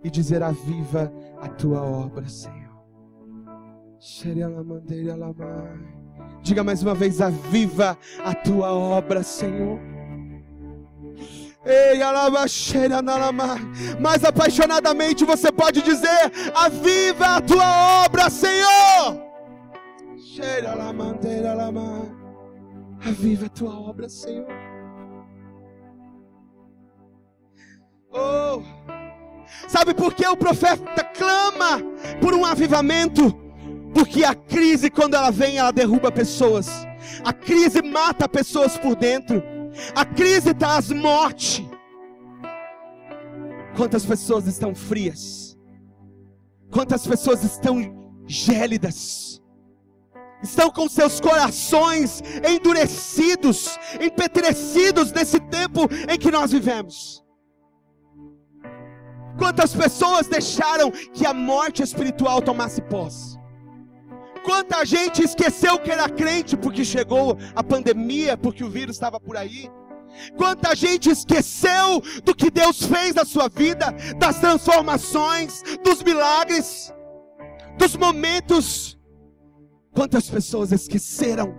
e 0.04 0.10
dizer: 0.10 0.42
Aviva 0.42 1.10
a 1.40 1.48
tua 1.48 1.80
obra, 1.80 2.28
Senhor. 2.28 2.68
Diga 6.42 6.62
mais 6.62 6.82
uma 6.82 6.94
vez: 6.94 7.22
Aviva 7.22 7.96
a 8.22 8.34
tua 8.34 8.74
obra, 8.74 9.22
Senhor. 9.22 9.80
Ei, 11.64 12.00
mais 13.98 14.22
apaixonadamente 14.22 15.24
você 15.24 15.50
pode 15.50 15.80
dizer: 15.80 16.30
Aviva 16.54 17.36
a 17.36 17.40
tua 17.40 18.04
obra, 18.04 18.28
Senhor. 18.28 19.28
Cheira 20.18 20.74
la 20.74 20.92
mandeira 20.92 21.54
la 21.54 21.72
Aviva 23.04 23.46
a 23.46 23.48
tua 23.48 23.78
obra, 23.78 24.08
Senhor. 24.08 24.46
Oh, 28.10 28.62
sabe 29.68 29.94
por 29.94 30.14
que 30.14 30.26
o 30.26 30.36
profeta 30.36 31.04
clama 31.04 31.80
por 32.20 32.34
um 32.34 32.44
avivamento? 32.44 33.32
Porque 33.94 34.24
a 34.24 34.34
crise, 34.34 34.90
quando 34.90 35.14
ela 35.14 35.30
vem, 35.30 35.58
ela 35.58 35.70
derruba 35.70 36.10
pessoas. 36.10 36.68
A 37.24 37.32
crise 37.32 37.82
mata 37.82 38.28
pessoas 38.28 38.76
por 38.76 38.94
dentro. 38.94 39.42
A 39.94 40.04
crise 40.04 40.54
traz 40.54 40.90
morte. 40.90 41.68
Quantas 43.76 44.04
pessoas 44.04 44.46
estão 44.46 44.74
frias? 44.74 45.56
Quantas 46.70 47.06
pessoas 47.06 47.44
estão 47.44 47.80
gélidas? 48.26 49.40
Estão 50.42 50.70
com 50.70 50.88
seus 50.88 51.20
corações 51.20 52.22
endurecidos, 52.48 53.78
empetrecidos 54.00 55.12
nesse 55.12 55.40
tempo 55.40 55.88
em 56.08 56.18
que 56.18 56.30
nós 56.30 56.52
vivemos. 56.52 57.22
Quantas 59.38 59.74
pessoas 59.74 60.26
deixaram 60.26 60.90
que 60.90 61.24
a 61.24 61.32
morte 61.32 61.82
espiritual 61.82 62.42
tomasse 62.42 62.82
posse? 62.82 63.38
Quanta 64.44 64.84
gente 64.84 65.22
esqueceu 65.22 65.78
que 65.78 65.90
era 65.90 66.08
crente 66.08 66.56
porque 66.56 66.84
chegou 66.84 67.36
a 67.54 67.62
pandemia, 67.62 68.36
porque 68.36 68.64
o 68.64 68.70
vírus 68.70 68.96
estava 68.96 69.20
por 69.20 69.36
aí? 69.36 69.70
Quanta 70.36 70.74
gente 70.74 71.10
esqueceu 71.10 72.02
do 72.24 72.34
que 72.34 72.50
Deus 72.50 72.82
fez 72.82 73.14
na 73.14 73.24
sua 73.24 73.48
vida, 73.48 73.94
das 74.16 74.40
transformações, 74.40 75.62
dos 75.84 76.02
milagres, 76.02 76.92
dos 77.76 77.94
momentos 77.94 78.97
Quantas 79.98 80.30
pessoas 80.30 80.70
esqueceram? 80.70 81.56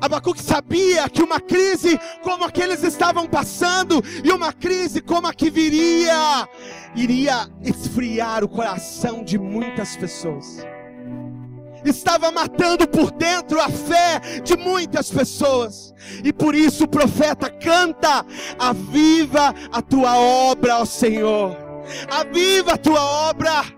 Abacuque 0.00 0.42
sabia 0.42 1.06
que 1.10 1.22
uma 1.22 1.38
crise 1.38 2.00
como 2.22 2.46
a 2.46 2.50
que 2.50 2.62
eles 2.62 2.82
estavam 2.82 3.26
passando, 3.26 4.02
e 4.24 4.32
uma 4.32 4.54
crise 4.54 5.02
como 5.02 5.26
a 5.26 5.34
que 5.34 5.50
viria, 5.50 6.48
iria 6.94 7.46
esfriar 7.60 8.42
o 8.42 8.48
coração 8.48 9.22
de 9.22 9.38
muitas 9.38 9.98
pessoas. 9.98 10.64
Estava 11.84 12.32
matando 12.32 12.88
por 12.88 13.10
dentro 13.10 13.60
a 13.60 13.68
fé 13.68 14.40
de 14.42 14.56
muitas 14.56 15.10
pessoas, 15.10 15.92
e 16.24 16.32
por 16.32 16.54
isso 16.54 16.84
o 16.84 16.88
profeta 16.88 17.50
canta: 17.50 18.24
Aviva 18.58 19.54
a 19.70 19.82
tua 19.82 20.18
obra, 20.18 20.78
ó 20.78 20.86
Senhor, 20.86 21.54
aviva 22.10 22.72
a 22.72 22.78
tua 22.78 23.28
obra 23.28 23.75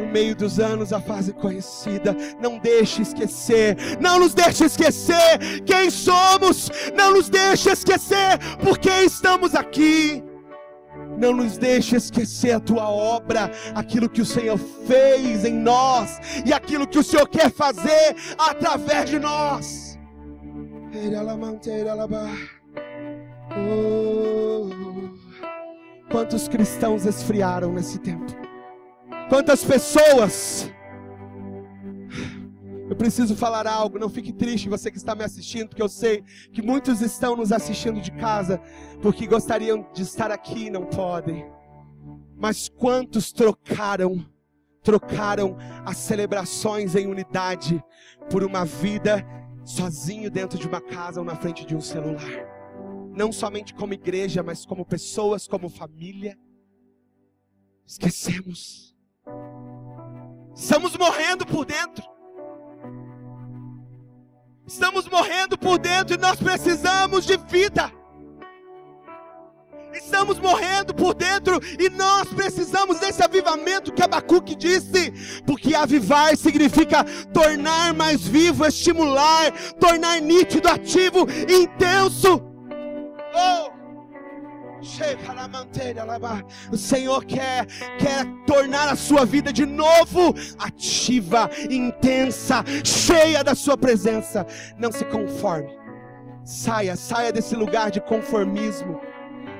no 0.00 0.06
meio 0.10 0.34
dos 0.34 0.58
anos 0.58 0.92
a 0.92 1.00
fase 1.00 1.32
conhecida. 1.32 2.16
Não 2.40 2.58
deixe 2.58 3.02
esquecer, 3.02 3.76
não 4.00 4.18
nos 4.18 4.34
deixe 4.34 4.64
esquecer 4.64 5.62
quem 5.64 5.90
somos, 5.90 6.70
não 6.96 7.12
nos 7.12 7.28
deixe 7.28 7.70
esquecer 7.70 8.38
por 8.62 8.78
que 8.78 8.90
estamos 8.90 9.54
aqui. 9.54 10.24
Não 11.18 11.34
nos 11.34 11.58
deixe 11.58 11.96
esquecer 11.96 12.52
a 12.52 12.60
tua 12.60 12.88
obra, 12.88 13.50
aquilo 13.74 14.08
que 14.08 14.22
o 14.22 14.26
Senhor 14.26 14.58
fez 14.86 15.44
em 15.44 15.52
nós 15.52 16.18
e 16.46 16.52
aquilo 16.52 16.86
que 16.86 16.98
o 16.98 17.02
Senhor 17.02 17.28
quer 17.28 17.50
fazer 17.50 18.16
através 18.38 19.10
de 19.10 19.18
nós. 19.18 19.98
Oh, 23.52 24.70
quantos 26.10 26.48
cristãos 26.48 27.04
esfriaram 27.04 27.72
nesse 27.72 27.98
tempo? 27.98 28.49
Quantas 29.30 29.64
pessoas. 29.64 30.68
Eu 32.90 32.96
preciso 32.96 33.36
falar 33.36 33.64
algo, 33.64 33.96
não 33.96 34.10
fique 34.10 34.32
triste 34.32 34.68
você 34.68 34.90
que 34.90 34.96
está 34.96 35.14
me 35.14 35.22
assistindo, 35.22 35.68
porque 35.68 35.80
eu 35.80 35.88
sei 35.88 36.24
que 36.52 36.60
muitos 36.60 37.00
estão 37.00 37.36
nos 37.36 37.52
assistindo 37.52 38.00
de 38.00 38.10
casa, 38.10 38.60
porque 39.00 39.28
gostariam 39.28 39.88
de 39.94 40.02
estar 40.02 40.32
aqui 40.32 40.66
e 40.66 40.70
não 40.70 40.84
podem. 40.84 41.48
Mas 42.36 42.68
quantos 42.68 43.30
trocaram, 43.30 44.26
trocaram 44.82 45.56
as 45.86 45.98
celebrações 45.98 46.96
em 46.96 47.06
unidade 47.06 47.80
por 48.28 48.42
uma 48.42 48.64
vida 48.64 49.24
sozinho 49.64 50.28
dentro 50.28 50.58
de 50.58 50.66
uma 50.66 50.80
casa 50.80 51.20
ou 51.20 51.24
na 51.24 51.36
frente 51.36 51.64
de 51.64 51.76
um 51.76 51.80
celular? 51.80 52.48
Não 53.14 53.30
somente 53.30 53.74
como 53.74 53.94
igreja, 53.94 54.42
mas 54.42 54.66
como 54.66 54.84
pessoas, 54.84 55.46
como 55.46 55.68
família. 55.68 56.36
Esquecemos 57.86 58.89
Estamos 60.54 60.96
morrendo 60.96 61.46
por 61.46 61.64
dentro. 61.64 62.04
Estamos 64.66 65.08
morrendo 65.08 65.58
por 65.58 65.78
dentro 65.78 66.14
e 66.14 66.18
nós 66.18 66.36
precisamos 66.36 67.26
de 67.26 67.36
vida. 67.36 67.90
Estamos 69.92 70.38
morrendo 70.38 70.94
por 70.94 71.14
dentro 71.14 71.60
e 71.78 71.88
nós 71.90 72.28
precisamos 72.28 73.00
desse 73.00 73.22
avivamento 73.22 73.92
que 73.92 74.02
Abacuque 74.02 74.54
disse, 74.54 75.12
porque 75.44 75.74
avivar 75.74 76.36
significa 76.36 77.04
tornar 77.32 77.92
mais 77.92 78.22
vivo, 78.22 78.64
estimular, 78.64 79.50
tornar 79.80 80.20
nítido, 80.20 80.68
ativo, 80.68 81.26
intenso. 81.48 82.40
Oh! 83.34 83.69
O 86.72 86.76
Senhor 86.76 87.24
quer, 87.24 87.66
quer 87.98 88.26
tornar 88.46 88.88
a 88.88 88.96
sua 88.96 89.24
vida 89.24 89.52
de 89.52 89.66
novo 89.66 90.34
ativa, 90.58 91.50
intensa, 91.68 92.64
cheia 92.84 93.44
da 93.44 93.54
sua 93.54 93.76
presença. 93.76 94.46
Não 94.78 94.90
se 94.90 95.04
conforme. 95.04 95.78
Saia, 96.44 96.96
saia 96.96 97.32
desse 97.32 97.54
lugar 97.54 97.90
de 97.90 98.00
conformismo. 98.00 99.00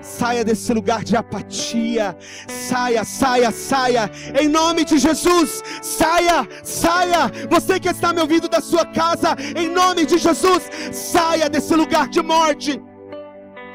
Saia 0.01 0.43
desse 0.43 0.73
lugar 0.73 1.05
de 1.05 1.15
apatia. 1.15 2.17
Saia, 2.49 3.05
saia, 3.05 3.51
saia. 3.51 4.11
Em 4.41 4.49
nome 4.49 4.85
de 4.85 4.99
Jesus, 4.99 5.63
saia, 5.83 6.49
saia. 6.65 7.31
Você 7.51 7.79
que 7.79 7.89
está 7.89 8.13
me 8.13 8.21
ouvindo 8.21 8.49
da 8.49 8.61
sua 8.61 8.87
casa, 8.87 9.37
em 9.55 9.69
nome 9.69 10.07
de 10.07 10.17
Jesus, 10.17 10.71
saia 10.91 11.51
desse 11.51 11.75
lugar 11.77 12.09
de 12.09 12.23
morte. 12.23 12.83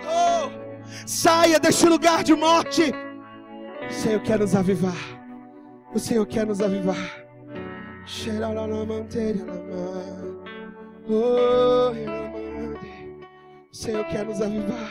Oh. 0.04 0.65
Saia 1.06 1.60
deste 1.60 1.86
lugar 1.86 2.24
de 2.24 2.34
morte. 2.34 2.92
O 3.88 3.94
Senhor 3.94 4.22
quer 4.22 4.40
nos 4.40 4.56
avivar. 4.56 4.96
O 5.94 6.00
Senhor 6.00 6.26
quer 6.26 6.48
nos 6.48 6.62
avivar. 6.62 6.96
Oh, 11.08 11.92
o 13.72 13.76
Senhor 13.76 14.04
quer 14.06 14.26
nos 14.26 14.42
avivar. 14.42 14.90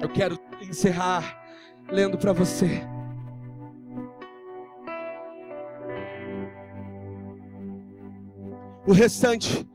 Eu 0.00 0.08
quero 0.08 0.38
encerrar 0.62 1.42
lendo 1.90 2.16
para 2.16 2.32
você. 2.32 2.82
O 8.86 8.92
restante 8.92 9.66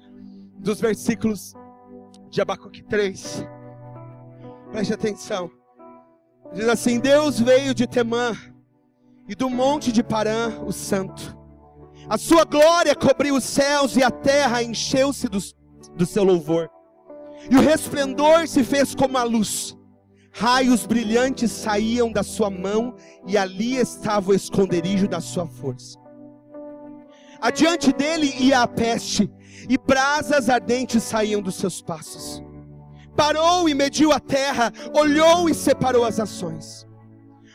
dos 0.62 0.80
versículos 0.80 1.54
de 2.30 2.40
Abacuque 2.42 2.84
3. 2.84 3.46
Preste 4.72 4.94
atenção. 4.94 5.52
Diz 6.54 6.68
assim: 6.68 7.00
Deus 7.00 7.40
veio 7.40 7.74
de 7.74 7.88
Temã 7.88 8.36
e 9.28 9.36
do 9.36 9.50
monte 9.50 9.92
de 9.92 10.04
Parã, 10.04 10.62
o 10.66 10.72
santo. 10.72 11.38
A 12.10 12.18
sua 12.18 12.44
glória 12.46 12.96
cobriu 12.96 13.36
os 13.36 13.44
céus 13.44 13.96
e 13.96 14.04
a 14.04 14.12
terra 14.12 14.62
encheu-se 14.62 15.28
do, 15.28 15.40
do 15.96 16.06
seu 16.06 16.24
louvor. 16.24 16.70
E 17.50 17.56
o 17.56 17.62
resplendor 17.62 18.48
se 18.48 18.64
fez 18.64 18.94
como 18.94 19.18
a 19.18 19.24
luz. 19.24 19.78
Raios 20.34 20.86
brilhantes 20.86 21.52
saíam 21.52 22.12
da 22.12 22.24
sua 22.24 22.50
mão 22.50 22.96
e 23.28 23.38
ali 23.38 23.76
estava 23.76 24.32
o 24.32 24.34
esconderijo 24.34 25.08
da 25.08 25.20
sua 25.20 25.48
força. 25.48 26.00
Adiante 27.42 27.92
dele 27.92 28.34
ia 28.40 28.62
a 28.62 28.68
peste, 28.68 29.30
e 29.70 29.78
brasas 29.78 30.50
ardentes 30.50 31.04
saíam 31.04 31.42
dos 31.42 31.56
seus 31.56 31.82
passos. 31.82 32.44
Parou 33.16 33.68
e 33.68 33.74
mediu 33.74 34.12
a 34.12 34.20
terra, 34.20 34.72
olhou 34.94 35.50
e 35.50 35.54
separou 35.54 36.06
as 36.06 36.20
ações. 36.20 36.88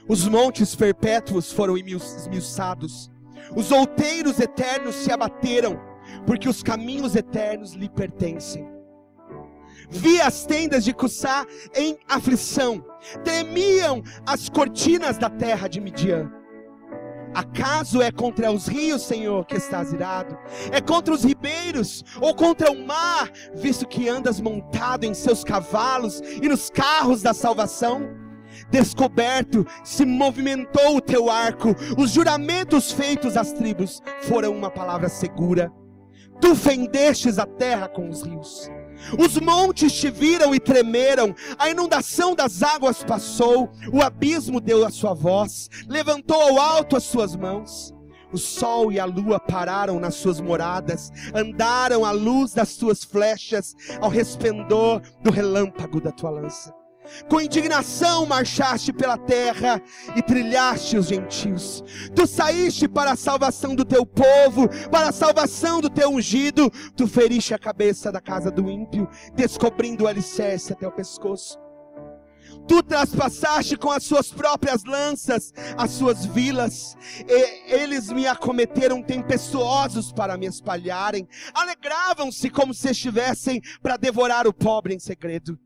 Os 0.09 0.29
montes 0.29 0.75
perpétuos 0.75 1.51
foram 1.51 1.77
esmiuçados, 1.77 3.11
os 3.55 3.73
outeiros 3.73 4.39
eternos 4.39 4.95
se 4.95 5.11
abateram, 5.11 5.81
porque 6.27 6.49
os 6.49 6.63
caminhos 6.63 7.17
eternos 7.17 7.73
lhe 7.73 7.89
pertencem. 7.89 8.69
Vi 9.89 10.21
as 10.21 10.45
tendas 10.45 10.85
de 10.85 10.93
Cussá 10.93 11.47
em 11.75 11.99
aflição, 12.09 12.85
tremiam 13.25 14.03
as 14.27 14.49
cortinas 14.49 15.17
da 15.19 15.31
terra 15.31 15.69
de 15.69 15.81
Midian. 15.81 16.31
Acaso 17.37 18.01
é 18.01 18.11
contra 18.11 18.51
os 18.51 18.67
rios, 18.67 19.03
Senhor, 19.03 19.45
que 19.45 19.57
estás 19.57 19.93
irado? 19.93 20.39
É 20.73 20.81
contra 20.81 21.13
os 21.13 21.23
ribeiros 21.23 22.03
ou 22.19 22.35
contra 22.35 22.73
o 22.73 22.87
mar, 22.87 23.31
visto 23.55 23.87
que 23.87 24.09
andas 24.09 24.41
montado 24.41 25.05
em 25.05 25.13
seus 25.13 25.45
cavalos 25.45 26.23
e 26.43 26.49
nos 26.49 26.71
carros 26.71 27.21
da 27.21 27.35
salvação? 27.35 28.09
Descoberto 28.71 29.67
se 29.85 30.07
movimentou 30.07 30.97
o 30.97 31.01
teu 31.03 31.29
arco, 31.29 31.77
os 31.99 32.11
juramentos 32.11 32.91
feitos 32.91 33.37
às 33.37 33.53
tribos 33.53 34.01
foram 34.23 34.57
uma 34.57 34.71
palavra 34.71 35.11
segura. 35.11 35.71
Tu 36.41 36.57
fendestes 36.57 37.39
a 37.39 37.45
terra 37.45 37.87
com 37.87 38.09
os 38.09 38.23
rios. 38.23 38.71
Os 39.19 39.37
montes 39.39 39.93
te 39.93 40.11
viram 40.11 40.55
e 40.55 40.61
tremeram, 40.61 41.35
a 41.59 41.71
inundação 41.71 42.35
das 42.35 42.63
águas 42.63 43.03
passou, 43.03 43.71
o 43.93 44.03
abismo 44.03 44.61
deu 44.61 44.85
a 44.85 44.91
sua 44.91 45.15
voz, 45.15 45.69
levantou 45.89 46.41
ao 46.41 46.59
alto 46.59 46.97
as 46.97 47.05
suas 47.05 47.37
mãos. 47.37 47.95
O 48.33 48.39
sol 48.39 48.91
e 48.91 48.99
a 48.99 49.05
lua 49.05 49.39
pararam 49.39 50.01
nas 50.01 50.17
suas 50.17 50.41
moradas, 50.41 51.11
andaram 51.33 52.05
à 52.05 52.11
luz 52.11 52.53
das 52.53 52.77
tuas 52.77 53.05
flechas, 53.05 53.75
ao 54.01 54.11
resplendor 54.11 55.01
do 55.23 55.31
relâmpago 55.31 56.01
da 56.01 56.11
tua 56.11 56.31
lança. 56.31 56.75
Com 57.29 57.41
indignação 57.41 58.27
marchaste 58.27 58.93
pela 58.93 59.17
terra 59.17 59.83
e 60.15 60.23
trilhaste 60.23 60.97
os 60.97 61.07
gentios. 61.07 61.83
Tu 62.15 62.27
saíste 62.27 62.89
para 62.89 63.13
a 63.13 63.17
salvação 63.17 63.75
do 63.75 63.85
teu 63.85 64.05
povo, 64.05 64.69
para 64.91 65.09
a 65.09 65.13
salvação 65.13 65.81
do 65.81 65.91
teu 65.91 66.11
ungido. 66.11 66.71
Tu 66.97 67.07
feriste 67.07 67.55
a 67.55 67.59
cabeça 67.59 68.13
da 68.13 68.21
casa 68.21 68.51
do 68.51 68.71
ímpio, 68.71 69.09
descobrindo 69.35 70.05
o 70.05 70.09
alicerce 70.09 70.73
até 70.73 70.87
o 70.87 70.93
pescoço. 70.93 71.59
Tu 72.69 72.83
traspassaste 72.83 73.77
com 73.77 73.91
as 73.91 74.05
suas 74.05 74.31
próprias 74.31 74.85
lanças 74.85 75.53
as 75.77 75.93
suas 75.93 76.25
vilas, 76.25 76.97
e 77.29 77.75
eles 77.75 78.11
me 78.11 78.27
acometeram 78.27 79.03
tempestuosos 79.03 80.13
para 80.13 80.37
me 80.37 80.47
espalharem, 80.47 81.29
alegravam-se 81.55 82.51
como 82.51 82.75
se 82.75 82.91
estivessem 82.91 83.61
para 83.83 83.97
devorar 83.97 84.47
o 84.47 84.53
pobre 84.53 84.95
em 84.95 84.99
segredo. 84.99 85.59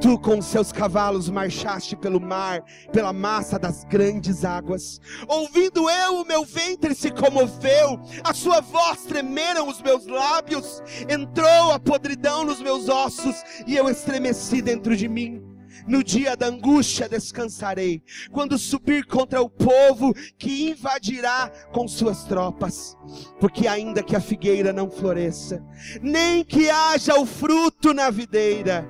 Tu 0.00 0.18
com 0.18 0.42
seus 0.42 0.70
cavalos 0.70 1.30
marchaste 1.30 1.96
pelo 1.96 2.20
mar, 2.20 2.62
pela 2.92 3.12
massa 3.12 3.58
das 3.58 3.84
grandes 3.84 4.44
águas. 4.44 5.00
Ouvindo 5.26 5.88
eu, 5.88 6.20
o 6.20 6.26
meu 6.26 6.44
ventre 6.44 6.94
se 6.94 7.10
comoveu, 7.10 8.00
a 8.22 8.34
sua 8.34 8.60
voz 8.60 9.04
tremeram 9.04 9.68
os 9.68 9.80
meus 9.80 10.06
lábios, 10.06 10.82
entrou 11.08 11.72
a 11.72 11.78
podridão 11.78 12.44
nos 12.44 12.60
meus 12.60 12.88
ossos 12.88 13.42
e 13.66 13.76
eu 13.76 13.88
estremeci 13.88 14.60
dentro 14.60 14.94
de 14.96 15.08
mim. 15.08 15.42
No 15.86 16.02
dia 16.02 16.36
da 16.36 16.46
angústia 16.46 17.08
descansarei, 17.08 18.02
quando 18.32 18.56
subir 18.56 19.04
contra 19.04 19.42
o 19.42 19.50
povo 19.50 20.14
que 20.38 20.70
invadirá 20.70 21.50
com 21.72 21.86
suas 21.86 22.24
tropas. 22.24 22.96
Porque 23.38 23.66
ainda 23.66 24.02
que 24.02 24.16
a 24.16 24.20
figueira 24.20 24.72
não 24.72 24.90
floresça, 24.90 25.62
nem 26.00 26.42
que 26.42 26.70
haja 26.70 27.18
o 27.18 27.26
fruto 27.26 27.92
na 27.92 28.08
videira, 28.08 28.88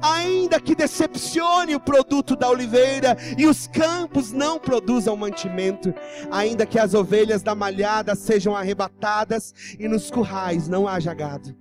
ainda 0.00 0.60
que 0.60 0.74
decepcione 0.74 1.74
o 1.74 1.80
produto 1.80 2.36
da 2.36 2.48
oliveira 2.48 3.16
e 3.36 3.46
os 3.46 3.66
campos 3.66 4.32
não 4.32 4.58
produzam 4.58 5.16
mantimento, 5.16 5.94
ainda 6.30 6.66
que 6.66 6.78
as 6.78 6.94
ovelhas 6.94 7.42
da 7.42 7.54
malhada 7.54 8.14
sejam 8.14 8.56
arrebatadas 8.56 9.54
e 9.78 9.88
nos 9.88 10.10
currais 10.10 10.68
não 10.68 10.86
haja 10.88 11.12
gado. 11.14 11.54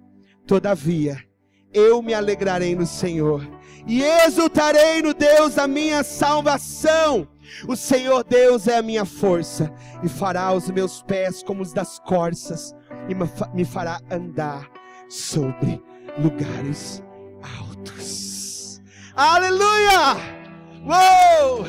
Todavia, 0.46 1.18
eu 1.74 2.02
me 2.02 2.14
alegrarei 2.14 2.76
no 2.76 2.86
Senhor 2.86 3.48
e 3.88 4.04
exultarei 4.04 5.02
no 5.02 5.14
Deus 5.14 5.56
da 5.56 5.68
minha 5.68 6.04
salvação. 6.04 7.28
O 7.68 7.76
Senhor 7.76 8.24
Deus 8.24 8.68
é 8.68 8.78
a 8.78 8.82
minha 8.82 9.06
força 9.06 9.72
e 10.04 10.10
fará 10.10 10.54
os 10.54 10.70
meus 10.70 11.02
pés 11.02 11.44
como 11.44 11.62
os 11.62 11.74
das 11.74 12.00
corças 12.00 12.76
e 13.10 13.56
me 13.56 13.66
fará 13.66 14.00
andar 14.10 14.70
sobre 15.10 15.82
lugares 16.18 17.04
altos. 17.82 18.82
Aleluia! 19.16 20.16
Uou! 20.86 21.66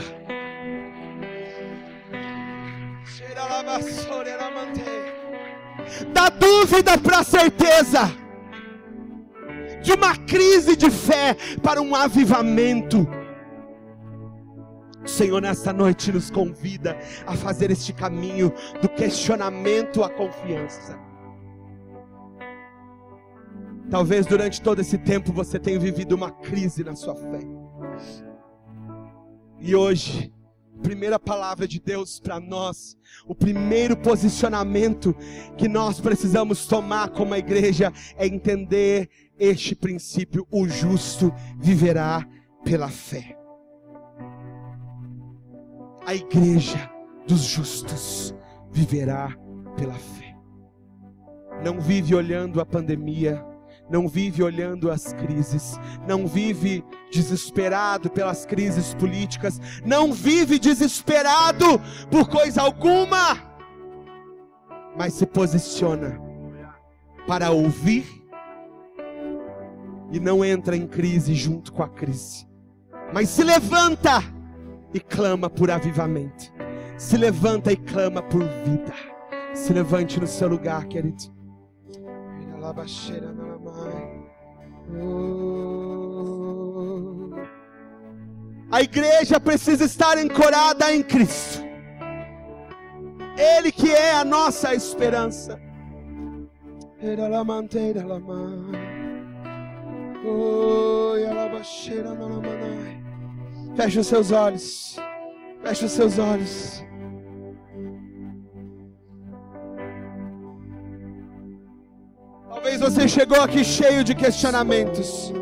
Da 6.12 6.28
dúvida 6.28 6.98
para 6.98 7.18
a 7.18 7.24
certeza, 7.24 8.10
de 9.82 9.92
uma 9.92 10.16
crise 10.16 10.76
de 10.76 10.90
fé 10.90 11.36
para 11.62 11.80
um 11.80 11.94
avivamento. 11.94 13.06
O 15.04 15.08
Senhor, 15.08 15.42
nesta 15.42 15.72
noite, 15.72 16.12
nos 16.12 16.30
convida 16.30 16.96
a 17.26 17.34
fazer 17.34 17.70
este 17.70 17.92
caminho 17.92 18.52
do 18.80 18.88
questionamento 18.88 20.04
à 20.04 20.08
confiança. 20.08 21.11
Talvez 23.92 24.24
durante 24.24 24.62
todo 24.62 24.80
esse 24.80 24.96
tempo 24.96 25.34
você 25.34 25.58
tenha 25.58 25.78
vivido 25.78 26.14
uma 26.14 26.30
crise 26.30 26.82
na 26.82 26.96
sua 26.96 27.14
fé. 27.14 27.40
E 29.60 29.74
hoje, 29.74 30.32
primeira 30.82 31.18
palavra 31.18 31.68
de 31.68 31.78
Deus 31.78 32.18
para 32.18 32.40
nós, 32.40 32.96
o 33.26 33.34
primeiro 33.34 33.94
posicionamento 33.94 35.14
que 35.58 35.68
nós 35.68 36.00
precisamos 36.00 36.66
tomar 36.66 37.10
como 37.10 37.34
igreja 37.36 37.92
é 38.16 38.26
entender 38.26 39.10
este 39.38 39.74
princípio: 39.74 40.46
o 40.50 40.66
justo 40.66 41.30
viverá 41.58 42.26
pela 42.64 42.88
fé. 42.88 43.36
A 46.06 46.14
igreja 46.14 46.90
dos 47.28 47.42
justos 47.42 48.34
viverá 48.70 49.36
pela 49.76 49.92
fé. 49.92 50.34
Não 51.62 51.78
vive 51.78 52.14
olhando 52.14 52.58
a 52.58 52.64
pandemia, 52.64 53.51
não 53.92 54.08
vive 54.08 54.42
olhando 54.42 54.90
as 54.90 55.12
crises, 55.12 55.78
não 56.08 56.26
vive 56.26 56.82
desesperado 57.12 58.08
pelas 58.08 58.46
crises 58.46 58.94
políticas, 58.94 59.60
não 59.84 60.14
vive 60.14 60.58
desesperado 60.58 61.78
por 62.10 62.26
coisa 62.26 62.62
alguma, 62.62 63.36
mas 64.96 65.12
se 65.12 65.26
posiciona 65.26 66.18
para 67.26 67.50
ouvir 67.50 68.06
e 70.10 70.18
não 70.18 70.42
entra 70.42 70.74
em 70.74 70.86
crise 70.86 71.34
junto 71.34 71.70
com 71.70 71.82
a 71.82 71.88
crise, 71.88 72.48
mas 73.12 73.28
se 73.28 73.44
levanta 73.44 74.22
e 74.94 75.00
clama 75.00 75.50
por 75.50 75.70
avivamento, 75.70 76.50
se 76.96 77.18
levanta 77.18 77.70
e 77.70 77.76
clama 77.76 78.22
por 78.22 78.42
vida. 78.42 79.12
Se 79.54 79.70
levante 79.70 80.18
no 80.18 80.26
seu 80.26 80.48
lugar, 80.48 80.86
querido. 80.86 81.24
A 88.70 88.80
igreja 88.80 89.38
precisa 89.38 89.84
estar 89.84 90.16
ancorada 90.16 90.94
em 90.94 91.02
Cristo. 91.02 91.62
Ele 93.36 93.70
que 93.70 93.90
é 93.92 94.14
a 94.14 94.24
nossa 94.24 94.74
esperança. 94.74 95.60
Feche 103.76 103.98
os 103.98 104.06
seus 104.06 104.30
olhos. 104.30 104.96
Feche 105.62 105.84
os 105.84 105.92
seus 105.92 106.18
olhos. 106.18 106.84
Você 112.82 113.08
chegou 113.08 113.40
aqui 113.40 113.64
cheio 113.64 114.02
de 114.02 114.14
questionamentos. 114.14 115.32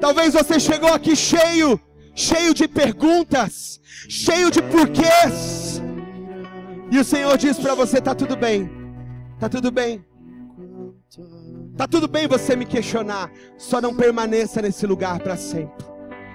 Talvez 0.00 0.32
você 0.32 0.58
chegou 0.58 0.92
aqui 0.92 1.14
cheio, 1.14 1.78
cheio 2.14 2.54
de 2.54 2.66
perguntas, 2.66 3.78
cheio 4.08 4.50
de 4.50 4.62
porquês. 4.62 5.82
E 6.90 6.98
o 6.98 7.04
Senhor 7.04 7.36
diz 7.36 7.58
para 7.58 7.74
você: 7.74 8.00
tá 8.00 8.14
tudo 8.14 8.34
bem, 8.34 8.70
tá 9.38 9.48
tudo 9.48 9.70
bem. 9.70 10.04
Tá 11.76 11.86
tudo 11.86 12.08
bem 12.08 12.26
você 12.26 12.56
me 12.56 12.64
questionar, 12.64 13.30
só 13.58 13.80
não 13.80 13.94
permaneça 13.94 14.62
nesse 14.62 14.86
lugar 14.86 15.20
para 15.20 15.36
sempre. 15.36 15.84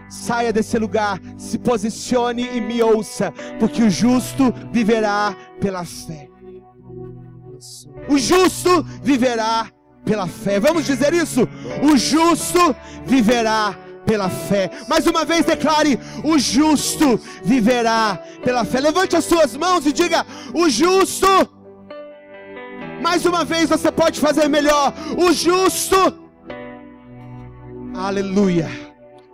Saia 0.09 0.53
desse 0.53 0.77
lugar, 0.77 1.19
se 1.37 1.57
posicione 1.57 2.47
e 2.55 2.61
me 2.61 2.81
ouça, 2.81 3.33
porque 3.59 3.83
o 3.83 3.89
justo 3.89 4.53
viverá 4.71 5.35
pela 5.59 5.83
fé. 5.83 6.29
O 8.09 8.17
justo 8.17 8.83
viverá 9.01 9.69
pela 10.07 10.25
fé. 10.25 10.59
Vamos 10.59 10.85
dizer 10.85 11.13
isso? 11.13 11.47
O 11.83 11.97
justo 11.97 12.75
viverá 13.05 13.77
pela 14.05 14.29
fé. 14.29 14.71
Mais 14.87 15.05
uma 15.05 15.25
vez 15.25 15.45
declare: 15.45 15.99
o 16.23 16.39
justo 16.39 17.19
viverá 17.43 18.19
pela 18.43 18.63
fé. 18.63 18.79
Levante 18.79 19.15
as 19.15 19.25
suas 19.25 19.55
mãos 19.55 19.85
e 19.85 19.91
diga: 19.91 20.25
o 20.53 20.69
justo. 20.69 21.27
Mais 23.01 23.25
uma 23.25 23.43
vez 23.45 23.69
você 23.69 23.91
pode 23.91 24.19
fazer 24.19 24.47
melhor. 24.47 24.93
O 25.17 25.31
justo. 25.33 25.97
Aleluia. 27.95 28.69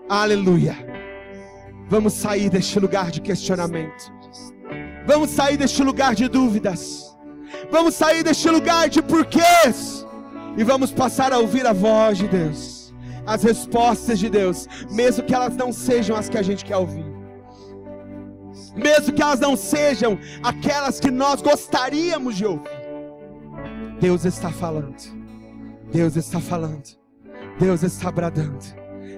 Aleluia. 0.10 0.76
Vamos 1.88 2.14
sair 2.14 2.50
deste 2.50 2.80
lugar 2.80 3.12
de 3.12 3.22
questionamento. 3.22 4.12
Vamos 5.06 5.30
sair 5.30 5.58
deste 5.58 5.84
lugar 5.84 6.16
de 6.16 6.28
dúvidas. 6.28 7.16
Vamos 7.70 7.94
sair 7.94 8.24
deste 8.24 8.50
lugar 8.50 8.90
de 8.90 9.02
porquês 9.02 10.03
e 10.58 10.64
vamos 10.64 10.92
passar 10.92 11.34
a 11.34 11.40
ouvir 11.40 11.66
a 11.66 11.74
voz 11.74 12.18
de 12.18 12.28
Deus, 12.28 12.94
as 13.26 13.44
respostas 13.44 14.20
de 14.20 14.30
Deus, 14.30 14.68
mesmo 14.92 15.24
que 15.24 15.34
elas 15.34 15.56
não 15.56 15.72
sejam 15.72 16.16
as 16.16 16.30
que 16.30 16.38
a 16.38 16.42
gente 16.42 16.64
quer 16.64 16.78
ouvir, 16.78 17.06
mesmo 18.76 19.14
que 19.14 19.22
elas 19.22 19.40
não 19.40 19.56
sejam 19.56 20.18
aquelas 20.42 21.00
que 21.00 21.10
nós 21.10 21.42
gostaríamos 21.42 22.36
de 22.36 22.46
ouvir. 22.46 22.84
Deus 24.00 24.26
está 24.26 24.52
falando, 24.52 25.02
Deus 25.92 26.16
está 26.16 26.40
falando, 26.40 26.84
Deus 27.60 27.84
está 27.84 28.12
bradando, 28.12 28.60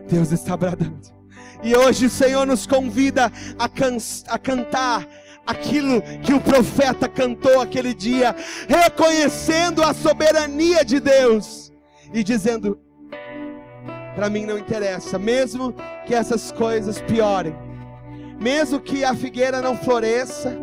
Deus 0.09 0.31
está 0.31 0.55
bradando. 0.55 1.15
E 1.63 1.75
hoje 1.75 2.05
o 2.05 2.09
Senhor 2.09 2.45
nos 2.45 2.67
convida 2.67 3.31
a, 3.57 3.67
can 3.67 3.97
a 4.27 4.38
cantar 4.38 5.07
aquilo 5.45 6.01
que 6.23 6.33
o 6.33 6.41
profeta 6.41 7.07
cantou 7.07 7.61
aquele 7.61 7.93
dia, 7.93 8.35
reconhecendo 8.67 9.83
a 9.83 9.93
soberania 9.93 10.83
de 10.83 10.99
Deus 10.99 11.71
e 12.13 12.23
dizendo: 12.23 12.79
para 14.15 14.29
mim 14.29 14.45
não 14.45 14.57
interessa, 14.57 15.19
mesmo 15.19 15.75
que 16.05 16.15
essas 16.15 16.51
coisas 16.51 17.01
piorem, 17.01 17.55
mesmo 18.39 18.79
que 18.79 19.03
a 19.03 19.13
figueira 19.13 19.61
não 19.61 19.77
floresça, 19.77 20.57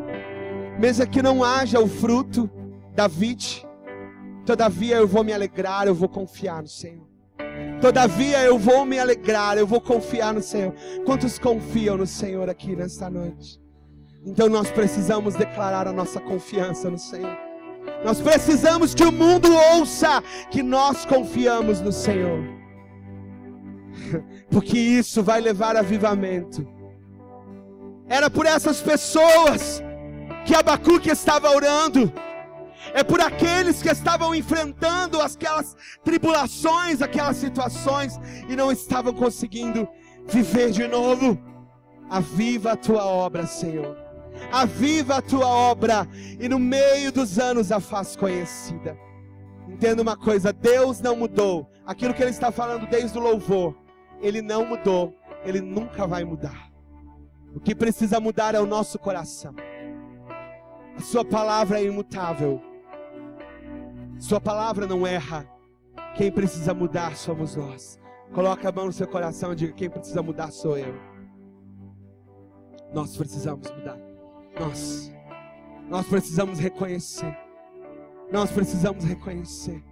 mesmo 0.79 1.07
que 1.07 1.23
não 1.23 1.45
haja 1.45 1.79
o 1.79 1.87
fruto 1.87 2.51
da 2.95 3.07
vide, 3.07 3.67
todavia 4.45 4.97
eu 4.97 5.07
vou 5.07 5.23
me 5.23 5.33
alegrar, 5.33 5.87
eu 5.87 5.95
vou 5.95 6.09
confiar 6.09 6.63
no 6.63 6.69
Senhor. 6.69 7.13
Todavia 7.81 8.43
eu 8.45 8.59
vou 8.59 8.85
me 8.85 8.99
alegrar, 8.99 9.59
eu 9.59 9.67
vou 9.67 9.81
confiar 9.81 10.33
no 10.33 10.41
Senhor. 10.41 10.73
Quantos 11.05 11.39
confiam 11.39 11.97
no 11.97 12.07
Senhor 12.07 12.49
aqui 12.49 12.77
nesta 12.77 13.11
noite? 13.11 13.62
Então 14.25 14.49
nós 14.49 14.71
precisamos 14.71 15.35
declarar 15.35 15.89
a 15.89 15.93
nossa 15.93 16.21
confiança 16.21 16.89
no 16.89 16.99
Senhor. 16.99 17.37
Nós 18.05 18.21
precisamos 18.21 18.95
que 18.95 19.05
o 19.05 19.11
mundo 19.11 19.49
ouça 19.75 20.23
que 20.51 20.63
nós 20.63 21.05
confiamos 21.05 21.81
no 21.81 21.91
Senhor. 21.91 22.41
Porque 24.51 24.79
isso 24.79 25.23
vai 25.23 25.41
levar 25.41 25.77
avivamento. 25.77 26.67
Era 28.07 28.31
por 28.31 28.47
essas 28.47 28.81
pessoas 28.81 29.83
que 30.45 30.55
Abacuque 30.55 31.11
estava 31.11 31.51
orando. 31.51 32.13
É 32.95 33.03
por 33.03 33.21
aqueles 33.21 33.83
que 33.83 33.89
estavam 33.89 34.35
enfrentando 34.35 35.21
aquelas 35.21 35.77
tribulações, 36.05 37.01
aquelas 37.01 37.37
situações 37.37 38.19
e 38.49 38.55
não 38.55 38.71
estavam 38.71 39.13
conseguindo 39.13 39.89
viver 40.27 40.71
de 40.71 40.87
novo. 40.87 41.39
Aviva 42.11 42.73
a 42.73 42.77
tua 42.77 43.05
obra, 43.05 43.47
Senhor 43.47 44.02
aviva 44.51 45.17
a 45.17 45.23
tua 45.23 45.47
obra 45.47 46.07
e 46.41 46.49
no 46.49 46.59
meio 46.59 47.13
dos 47.13 47.39
anos 47.39 47.71
a 47.71 47.81
faz 47.81 48.17
conhecida. 48.17 48.97
Entenda 49.69 50.03
uma 50.03 50.17
coisa: 50.17 50.53
Deus 50.53 51.01
não 51.01 51.17
mudou. 51.17 51.69
Aquilo 51.87 52.15
que 52.15 52.23
Ele 52.23 52.31
está 52.31 52.53
falando 52.53 52.87
desde 52.89 53.19
o 53.19 53.21
louvor, 53.21 53.77
Ele 54.21 54.41
não 54.41 54.65
mudou, 54.65 55.15
Ele 55.45 55.61
nunca 55.61 56.07
vai 56.07 56.25
mudar. 56.25 56.71
O 57.55 57.61
que 57.61 57.75
precisa 57.75 58.21
mudar 58.21 58.55
é 58.55 58.61
o 58.61 58.67
nosso 58.67 58.99
coração. 58.99 59.55
A 60.97 61.01
Sua 61.01 61.25
palavra 61.25 61.81
é 61.81 61.85
imutável. 61.85 62.63
Sua 64.19 64.41
palavra 64.41 64.87
não 64.87 65.07
erra. 65.07 65.47
Quem 66.15 66.31
precisa 66.31 66.73
mudar 66.73 67.17
somos 67.17 67.57
nós. 67.57 67.99
Coloque 68.33 68.67
a 68.67 68.73
mão 68.73 68.87
no 68.87 68.93
seu 68.93 69.07
coração 69.07 69.53
e 69.53 69.57
diga: 69.57 69.73
quem 69.73 69.91
precisa 69.91 70.23
mudar 70.23 70.51
sou 70.51 70.79
eu. 70.79 70.95
Nós 72.93 73.17
precisamos 73.17 73.71
mudar. 73.71 74.12
Nós, 74.59 75.13
nós 75.89 76.07
precisamos 76.07 76.59
reconhecer. 76.59 77.37
Nós 78.31 78.51
precisamos 78.51 79.05
reconhecer. 79.05 79.83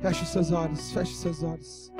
Feche 0.00 0.22
os 0.22 0.28
seus 0.28 0.52
olhos, 0.52 0.92
feche 0.92 1.12
os 1.12 1.18
seus 1.18 1.42
olhos. 1.42 1.92